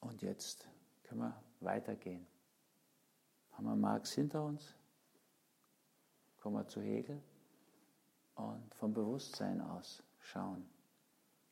Und 0.00 0.22
jetzt 0.22 0.68
können 1.04 1.20
wir 1.20 1.42
weitergehen. 1.60 2.26
Haben 3.52 3.66
wir 3.66 3.76
Marx 3.76 4.12
hinter 4.12 4.44
uns, 4.44 4.74
kommen 6.38 6.56
wir 6.56 6.66
zu 6.66 6.80
Hegel 6.80 7.22
und 8.34 8.74
vom 8.74 8.92
Bewusstsein 8.92 9.60
aus 9.60 10.02
schauen. 10.20 10.68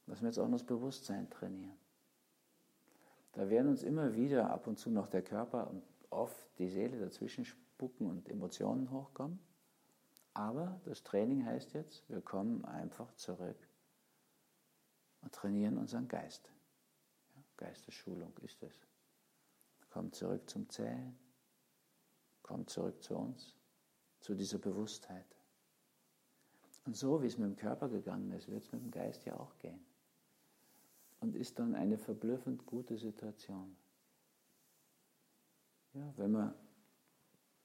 Müssen 0.07 0.23
wir 0.23 0.29
jetzt 0.29 0.39
auch 0.39 0.49
noch 0.49 0.59
das 0.59 0.67
Bewusstsein 0.67 1.29
trainieren. 1.29 1.78
Da 3.39 3.49
werden 3.49 3.69
uns 3.69 3.85
immer 3.85 4.17
wieder 4.17 4.51
ab 4.51 4.67
und 4.67 4.81
zu 4.81 4.91
noch 4.91 5.07
der 5.07 5.23
Körper 5.23 5.71
und 5.71 5.85
oft 6.11 6.59
die 6.59 6.67
Seele 6.67 6.99
dazwischen 6.99 7.45
spucken 7.45 8.09
und 8.09 8.29
Emotionen 8.29 8.91
hochkommen. 8.91 9.39
Aber 10.35 10.81
das 10.85 11.05
Training 11.05 11.47
heißt 11.47 11.73
jetzt, 11.75 12.03
wir 12.11 12.21
kommen 12.21 12.65
einfach 12.65 13.15
zurück 13.15 13.69
und 15.23 15.33
trainieren 15.33 15.79
unseren 15.79 16.09
Geist. 16.09 16.51
Ja, 17.37 17.41
Geistesschulung 17.59 18.37
ist 18.39 18.61
es. 18.65 18.75
Kommt 19.89 20.17
zurück 20.17 20.51
zum 20.51 20.69
Zählen, 20.69 21.17
kommt 22.43 22.71
zurück 22.71 23.01
zu 23.05 23.17
uns, 23.17 23.55
zu 24.19 24.35
dieser 24.35 24.59
Bewusstheit. 24.59 25.37
Und 26.87 26.97
so 26.97 27.23
wie 27.23 27.29
es 27.29 27.39
mit 27.39 27.51
dem 27.51 27.57
Körper 27.57 27.89
gegangen 27.89 28.33
ist, 28.33 28.49
wird 28.49 28.65
es 28.65 28.73
mit 28.73 28.83
dem 28.83 28.91
Geist 28.91 29.25
ja 29.27 29.39
auch 29.39 29.57
gehen. 29.61 29.88
Und 31.21 31.35
ist 31.35 31.59
dann 31.59 31.75
eine 31.75 31.99
verblüffend 31.99 32.65
gute 32.65 32.97
Situation. 32.97 33.77
Ja, 35.95 36.13
wenn 36.17 36.33
man 36.33 36.55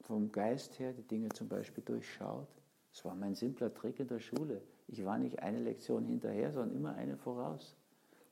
vom 0.02 0.32
Geist 0.32 0.80
her 0.80 0.94
die 0.94 1.04
Dinge 1.04 1.30
zum 1.30 1.48
Beispiel 1.48 1.84
durchschaut, 1.84 2.48
das 2.92 3.06
war 3.06 3.16
mein 3.16 3.36
simpler 3.36 3.74
Trick 3.74 4.00
in 4.00 4.08
der 4.08 4.20
Schule. 4.20 4.62
Ich 4.88 5.04
war 5.04 5.18
nicht 5.18 5.40
eine 5.40 5.60
Lektion 5.60 6.06
hinterher, 6.06 6.52
sondern 6.52 6.76
immer 6.76 6.96
eine 6.96 7.18
voraus. 7.18 7.76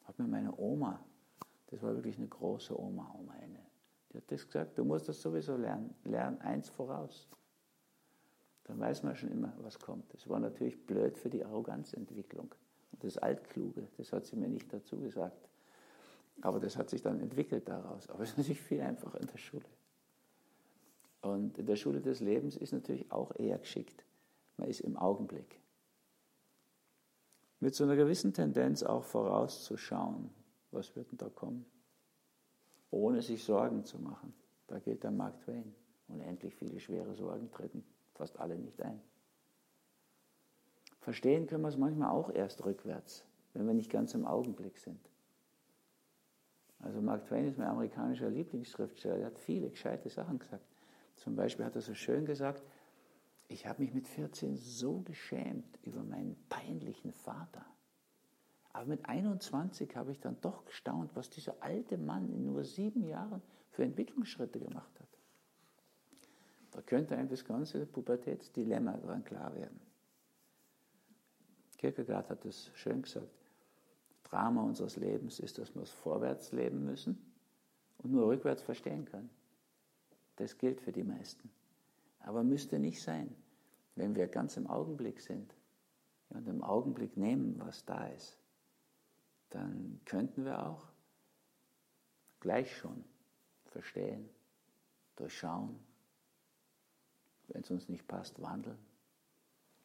Hat 0.05 0.19
mir 0.19 0.27
meine 0.27 0.57
Oma, 0.57 1.03
das 1.67 1.81
war 1.81 1.95
wirklich 1.95 2.17
eine 2.17 2.27
große 2.27 2.77
Oma, 2.79 3.13
Oma 3.17 3.33
eine, 3.33 3.59
die 4.11 4.17
hat 4.17 4.31
das 4.31 4.45
gesagt, 4.45 4.77
du 4.77 4.83
musst 4.83 5.07
das 5.07 5.21
sowieso 5.21 5.55
lernen, 5.55 5.95
lern 6.03 6.39
eins 6.41 6.69
voraus. 6.69 7.27
Dann 8.65 8.79
weiß 8.79 9.03
man 9.03 9.15
schon 9.15 9.31
immer, 9.31 9.53
was 9.59 9.79
kommt. 9.79 10.13
Das 10.13 10.27
war 10.29 10.39
natürlich 10.39 10.85
blöd 10.85 11.17
für 11.17 11.29
die 11.29 11.43
Arroganzentwicklung. 11.43 12.53
Das 12.99 13.17
Altkluge, 13.17 13.87
das 13.97 14.13
hat 14.13 14.25
sie 14.25 14.35
mir 14.35 14.47
nicht 14.47 14.71
dazu 14.71 14.99
gesagt. 14.99 15.49
Aber 16.41 16.59
das 16.59 16.77
hat 16.77 16.89
sich 16.89 17.01
dann 17.01 17.19
entwickelt 17.19 17.67
daraus. 17.67 18.09
Aber 18.09 18.23
es 18.23 18.31
ist 18.31 18.37
natürlich 18.37 18.61
viel 18.61 18.81
einfacher 18.81 19.19
in 19.19 19.27
der 19.27 19.37
Schule. 19.37 19.65
Und 21.21 21.57
in 21.57 21.65
der 21.65 21.75
Schule 21.75 22.01
des 22.01 22.19
Lebens 22.19 22.57
ist 22.57 22.73
natürlich 22.73 23.11
auch 23.11 23.35
eher 23.35 23.59
geschickt. 23.59 24.03
Man 24.57 24.69
ist 24.69 24.81
im 24.81 24.97
Augenblick. 24.97 25.59
Mit 27.59 27.75
so 27.75 27.83
einer 27.83 27.95
gewissen 27.95 28.33
Tendenz 28.33 28.81
auch 28.81 29.03
vorauszuschauen, 29.03 30.31
was 30.71 30.95
wird 30.95 31.11
denn 31.11 31.19
da 31.19 31.29
kommen, 31.29 31.65
ohne 32.89 33.21
sich 33.21 33.43
Sorgen 33.43 33.85
zu 33.85 33.99
machen. 33.99 34.33
Da 34.65 34.79
geht 34.79 35.03
der 35.03 35.11
Mark 35.11 35.39
Twain. 35.41 35.75
Unendlich 36.07 36.55
viele 36.55 36.79
schwere 36.79 37.13
Sorgen 37.13 37.51
treten 37.51 37.83
fast 38.15 38.39
alle 38.39 38.57
nicht 38.57 38.81
ein. 38.81 38.99
Verstehen 41.01 41.47
können 41.47 41.63
wir 41.63 41.69
es 41.69 41.77
manchmal 41.77 42.11
auch 42.11 42.29
erst 42.31 42.63
rückwärts, 42.63 43.25
wenn 43.53 43.65
wir 43.65 43.73
nicht 43.73 43.91
ganz 43.91 44.13
im 44.13 44.25
Augenblick 44.25 44.77
sind. 44.77 44.99
Also 46.79 47.01
Mark 47.01 47.25
Twain 47.25 47.47
ist 47.47 47.57
mein 47.57 47.67
amerikanischer 47.67 48.29
Lieblingsschriftsteller, 48.29 49.17
der 49.17 49.25
hat 49.27 49.39
viele 49.39 49.69
gescheite 49.69 50.09
Sachen 50.09 50.39
gesagt. 50.39 50.65
Zum 51.15 51.35
Beispiel 51.35 51.65
hat 51.65 51.75
er 51.75 51.81
so 51.81 51.93
schön 51.93 52.25
gesagt, 52.25 52.63
ich 53.47 53.65
habe 53.67 53.81
mich 53.81 53.93
mit 53.93 54.07
14 54.07 54.55
so 54.55 55.01
geschämt 55.01 55.79
über 55.83 56.03
meinen 56.03 56.37
peinlichen 56.49 57.11
Vater. 57.11 57.65
Aber 58.71 58.85
mit 58.85 59.05
21 59.05 59.95
habe 59.95 60.11
ich 60.11 60.19
dann 60.19 60.39
doch 60.41 60.65
gestaunt, 60.65 61.15
was 61.15 61.29
dieser 61.29 61.61
alte 61.61 61.97
Mann 61.97 62.29
in 62.29 62.45
nur 62.45 62.63
sieben 62.63 63.03
Jahren 63.03 63.41
für 63.71 63.83
Entwicklungsschritte 63.83 64.59
gemacht 64.59 64.99
hat. 64.99 65.09
Da 66.71 66.81
könnte 66.81 67.17
einem 67.17 67.27
das 67.27 67.43
ganze 67.43 67.85
Pubertätsdilemma 67.85 68.93
daran 68.97 69.23
klar 69.23 69.53
werden. 69.55 69.90
Kierkegaard 71.81 72.29
hat 72.29 72.45
es 72.45 72.69
schön 72.75 73.01
gesagt. 73.01 73.27
Drama 74.23 74.61
unseres 74.61 74.97
Lebens 74.97 75.39
ist, 75.39 75.57
dass 75.57 75.73
wir 75.73 75.81
es 75.81 75.89
vorwärts 75.89 76.51
leben 76.51 76.85
müssen 76.85 77.17
und 77.97 78.11
nur 78.11 78.27
rückwärts 78.27 78.61
verstehen 78.61 79.05
können. 79.05 79.31
Das 80.35 80.59
gilt 80.59 80.79
für 80.79 80.91
die 80.91 81.03
meisten. 81.03 81.49
Aber 82.19 82.43
müsste 82.43 82.77
nicht 82.77 83.01
sein, 83.01 83.35
wenn 83.95 84.15
wir 84.15 84.27
ganz 84.27 84.57
im 84.57 84.67
Augenblick 84.67 85.21
sind 85.21 85.55
und 86.29 86.47
im 86.47 86.63
Augenblick 86.63 87.17
nehmen, 87.17 87.55
was 87.57 87.83
da 87.83 88.07
ist, 88.09 88.37
dann 89.49 89.99
könnten 90.05 90.45
wir 90.45 90.67
auch 90.67 90.87
gleich 92.41 92.77
schon 92.77 93.03
verstehen, 93.65 94.29
durchschauen, 95.15 95.79
wenn 97.47 97.63
es 97.63 97.71
uns 97.71 97.89
nicht 97.89 98.07
passt, 98.07 98.39
wandeln, 98.39 98.77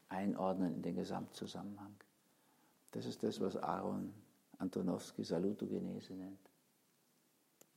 einordnen 0.09 0.75
in 0.75 0.83
den 0.83 0.97
Gesamtzusammenhang. 0.97 1.95
Das 2.93 3.07
ist 3.07 3.23
das, 3.23 3.41
was 3.41 3.57
Aaron 3.57 4.13
Antonowski 4.59 5.25
Salutogenese 5.25 6.15
nennt. 6.15 6.51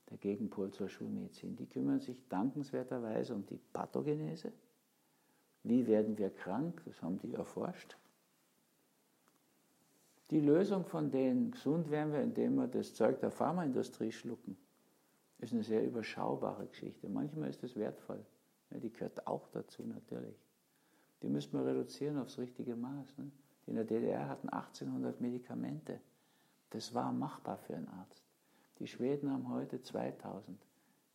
Der 0.09 0.17
Gegenpol 0.17 0.71
zur 0.71 0.89
Schulmedizin. 0.89 1.55
Die 1.55 1.67
kümmern 1.67 1.99
sich 1.99 2.27
dankenswerterweise 2.29 3.35
um 3.35 3.45
die 3.45 3.59
Pathogenese. 3.73 4.51
Wie 5.63 5.85
werden 5.85 6.17
wir 6.17 6.29
krank? 6.29 6.81
Das 6.85 7.01
haben 7.01 7.19
die 7.19 7.33
erforscht. 7.33 7.97
Die 10.31 10.39
Lösung 10.39 10.85
von 10.85 11.11
denen, 11.11 11.51
gesund 11.51 11.89
werden 11.89 12.13
wir, 12.13 12.21
indem 12.21 12.55
wir 12.55 12.67
das 12.67 12.93
Zeug 12.93 13.19
der 13.19 13.31
Pharmaindustrie 13.31 14.11
schlucken, 14.11 14.57
ist 15.39 15.53
eine 15.53 15.63
sehr 15.63 15.83
überschaubare 15.85 16.67
Geschichte. 16.67 17.09
Manchmal 17.09 17.49
ist 17.49 17.63
es 17.63 17.75
wertvoll. 17.75 18.23
Ja, 18.69 18.79
die 18.79 18.91
gehört 18.91 19.25
auch 19.25 19.47
dazu 19.47 19.83
natürlich. 19.83 20.48
Die 21.21 21.29
müssen 21.29 21.53
wir 21.53 21.65
reduzieren 21.65 22.17
aufs 22.17 22.37
richtige 22.37 22.75
Maß. 22.75 23.17
Ne? 23.17 23.31
Die 23.65 23.71
in 23.71 23.75
der 23.75 23.85
DDR 23.85 24.29
hatten 24.29 24.49
1800 24.49 25.19
Medikamente. 25.19 25.99
Das 26.69 26.93
war 26.93 27.11
machbar 27.11 27.57
für 27.57 27.75
einen 27.75 27.87
Arzt. 27.87 28.23
Die 28.79 28.87
Schweden 28.87 29.31
haben 29.31 29.49
heute 29.49 29.81
2000. 29.81 30.65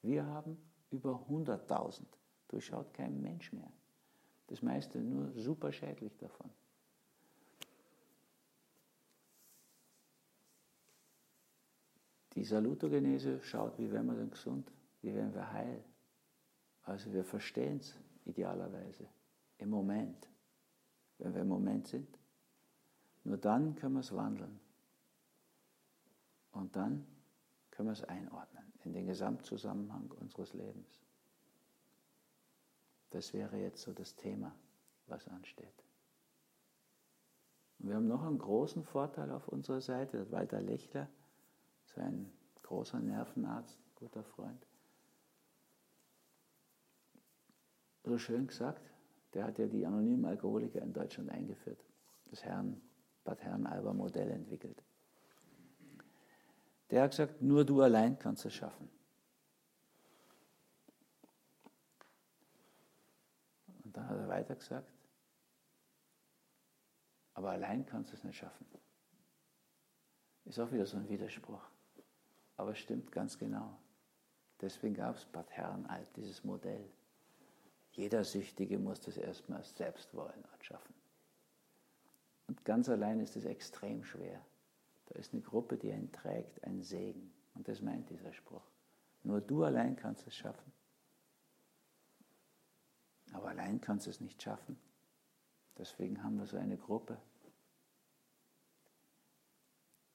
Wir 0.03 0.27
haben 0.27 0.59
über 0.91 1.25
100.000. 1.31 2.03
Durchschaut 2.49 2.93
kein 2.93 3.21
Mensch 3.21 3.53
mehr. 3.53 3.73
Das 4.49 4.61
meiste 4.61 4.99
nur 4.99 5.33
super 5.33 5.73
schädlich 5.73 6.17
davon. 6.19 6.51
Die 12.35 12.45
Salutogenese 12.45 13.41
schaut, 13.43 13.79
wie 13.79 13.91
werden 13.91 14.09
wir 14.09 14.17
denn 14.17 14.31
gesund, 14.31 14.71
wie 15.01 15.15
werden 15.15 15.33
wir 15.33 15.53
heil. 15.53 15.83
Also 16.83 17.13
wir 17.13 17.25
verstehen 17.25 17.79
es 17.79 17.97
idealerweise 18.27 19.09
im 19.59 19.71
Moment, 19.71 20.29
wenn 21.19 21.35
wir 21.35 21.43
im 21.43 21.49
Moment 21.49 21.89
sind. 21.89 22.19
Nur 23.25 23.39
dann 23.39 23.75
können 23.75 23.95
wir 23.95 24.01
es 24.01 24.15
wandeln. 24.15 24.61
Und 26.53 26.77
dann 26.77 27.07
können 27.71 27.89
wir 27.89 27.93
es 27.95 28.05
einordnen 28.05 28.73
in 28.85 28.93
den 28.93 29.07
Gesamtzusammenhang 29.07 30.11
unseres 30.13 30.53
Lebens. 30.53 31.01
Das 33.11 33.33
wäre 33.33 33.57
jetzt 33.57 33.83
so 33.83 33.93
das 33.93 34.15
Thema, 34.17 34.55
was 35.07 35.27
ansteht. 35.29 35.85
Und 37.79 37.89
wir 37.89 37.97
haben 37.97 38.09
noch 38.09 38.23
einen 38.23 38.39
großen 38.39 38.83
Vorteil 38.83 39.31
auf 39.31 39.49
unserer 39.49 39.81
Seite. 39.81 40.31
Walter 40.31 40.61
Lechler, 40.61 41.09
so 41.87 42.01
ein 42.01 42.33
großer 42.63 43.01
Nervenarzt, 43.01 43.79
guter 43.95 44.25
Freund, 44.25 44.67
so 48.05 48.19
schön 48.19 48.47
gesagt, 48.47 48.94
der 49.35 49.45
hat 49.45 49.59
ja 49.59 49.67
die 49.67 49.85
anonymen 49.85 50.25
Alkoholiker 50.25 50.81
in 50.81 50.93
Deutschland 50.93 51.31
eingeführt, 51.31 51.85
das 52.31 52.45
Herrn, 52.45 52.81
Bad 53.25 53.43
Herrenalber-Modell 53.43 54.31
entwickelt. 54.31 54.83
Der 56.91 57.03
hat 57.03 57.11
gesagt, 57.11 57.43
nur 57.43 57.65
du 57.65 57.81
allein 57.81 58.19
kannst 58.19 58.45
es 58.45 58.55
schaffen. 58.55 58.89
Freitag 64.35 64.59
gesagt, 64.59 64.91
aber 67.35 67.51
allein 67.51 67.87
kannst 67.87 68.11
du 68.11 68.17
es 68.17 68.25
nicht 68.25 68.37
schaffen. 68.37 68.67
Ist 70.45 70.59
auch 70.59 70.73
wieder 70.73 70.87
so 70.87 70.97
ein 70.97 71.09
Widerspruch. 71.09 71.63
Aber 72.57 72.75
stimmt 72.75 73.13
ganz 73.13 73.39
genau. 73.39 73.79
Deswegen 74.61 74.95
gab 74.95 75.15
es 75.15 75.25
Bad 75.25 75.51
Herrenalb, 75.53 76.13
dieses 76.15 76.43
Modell. 76.43 76.91
Jeder 77.97 78.25
Süchtige 78.25 78.79
muss 78.79 79.01
das 79.01 79.17
erstmal 79.17 79.63
selbst 79.63 80.13
wollen 80.15 80.45
und 80.53 80.65
schaffen. 80.65 80.95
Und 82.49 82.65
ganz 82.65 82.89
allein 82.89 83.21
ist 83.21 83.37
es 83.37 83.45
extrem 83.45 84.05
schwer. 84.05 84.45
Da 85.07 85.15
ist 85.19 85.33
eine 85.33 85.43
Gruppe, 85.43 85.77
die 85.77 85.93
einen 85.93 86.11
trägt, 86.11 86.63
ein 86.65 86.83
Segen. 86.83 87.33
Und 87.55 87.69
das 87.69 87.81
meint 87.81 88.11
dieser 88.11 88.33
Spruch. 88.33 88.65
Nur 89.23 89.41
du 89.41 89.63
allein 89.63 89.95
kannst 89.95 90.27
es 90.27 90.35
schaffen. 90.35 90.73
Aber 93.33 93.49
allein 93.49 93.81
kannst 93.81 94.07
du 94.07 94.11
es 94.11 94.21
nicht 94.21 94.43
schaffen. 94.43 94.77
Deswegen 95.79 96.23
haben 96.23 96.39
wir 96.39 96.47
so 96.47 96.57
eine 96.57 96.77
Gruppe. 96.77 97.17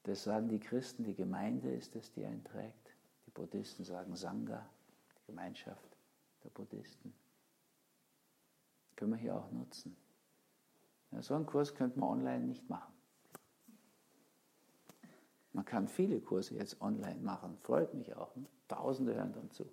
Das 0.04 0.24
sagen 0.24 0.50
die 0.50 0.60
Christen, 0.60 1.06
die 1.06 1.16
Gemeinde 1.16 1.74
ist 1.74 1.96
es, 1.96 2.12
die 2.12 2.26
einen 2.26 2.44
trägt. 2.44 2.94
Die 3.26 3.32
Buddhisten 3.32 3.86
sagen 3.86 4.16
Sangha, 4.16 4.70
die 5.18 5.26
Gemeinschaft 5.28 5.98
der 6.44 6.50
Buddhisten. 6.50 7.14
Können 9.00 9.14
wir 9.14 9.18
hier 9.18 9.38
auch 9.38 9.50
nutzen. 9.52 9.96
Ja, 11.12 11.22
so 11.22 11.34
einen 11.34 11.46
Kurs 11.46 11.74
könnte 11.74 11.98
man 11.98 12.10
online 12.10 12.44
nicht 12.44 12.70
machen. 12.70 12.94
Man 15.54 15.64
kann 15.64 15.88
viele 15.88 16.20
Kurse 16.20 16.56
jetzt 16.56 16.82
online 16.82 17.22
machen, 17.22 17.58
freut 17.60 17.94
mich 17.94 18.14
auch. 18.14 18.36
Ne? 18.36 18.46
Tausende 18.68 19.16
hören 19.16 19.32
dann 19.32 19.50
zu 19.52 19.64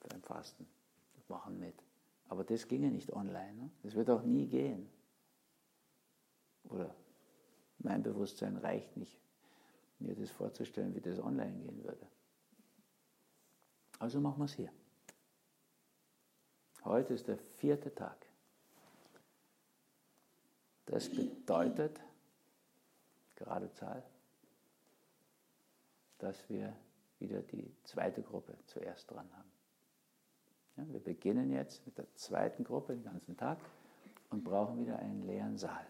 beim 0.00 0.20
Fasten, 0.22 0.66
machen 1.28 1.60
mit. 1.60 1.76
Aber 2.28 2.42
das 2.42 2.66
ginge 2.66 2.90
nicht 2.90 3.12
online. 3.12 3.54
Ne? 3.54 3.70
Das 3.84 3.94
wird 3.94 4.10
auch 4.10 4.24
nie 4.24 4.48
gehen. 4.48 4.88
Oder 6.64 6.92
mein 7.78 8.02
Bewusstsein 8.02 8.56
reicht 8.56 8.96
nicht, 8.96 9.16
mir 10.00 10.16
das 10.16 10.32
vorzustellen, 10.32 10.92
wie 10.96 11.00
das 11.00 11.20
online 11.20 11.56
gehen 11.56 11.84
würde. 11.84 12.08
Also 14.00 14.20
machen 14.20 14.38
wir 14.38 14.46
es 14.46 14.54
hier. 14.54 14.72
Heute 16.88 17.12
ist 17.12 17.28
der 17.28 17.36
vierte 17.58 17.94
Tag. 17.94 18.16
Das 20.86 21.10
bedeutet, 21.10 22.00
gerade 23.36 23.70
Zahl, 23.74 24.02
dass 26.16 26.48
wir 26.48 26.74
wieder 27.18 27.42
die 27.42 27.70
zweite 27.84 28.22
Gruppe 28.22 28.54
zuerst 28.64 29.10
dran 29.10 29.28
haben. 29.36 29.52
Ja, 30.78 30.90
wir 30.90 31.00
beginnen 31.00 31.52
jetzt 31.52 31.84
mit 31.84 31.98
der 31.98 32.06
zweiten 32.14 32.64
Gruppe 32.64 32.94
den 32.94 33.04
ganzen 33.04 33.36
Tag 33.36 33.58
und 34.30 34.42
brauchen 34.42 34.80
wieder 34.80 34.98
einen 34.98 35.26
leeren 35.26 35.58
Saal. 35.58 35.84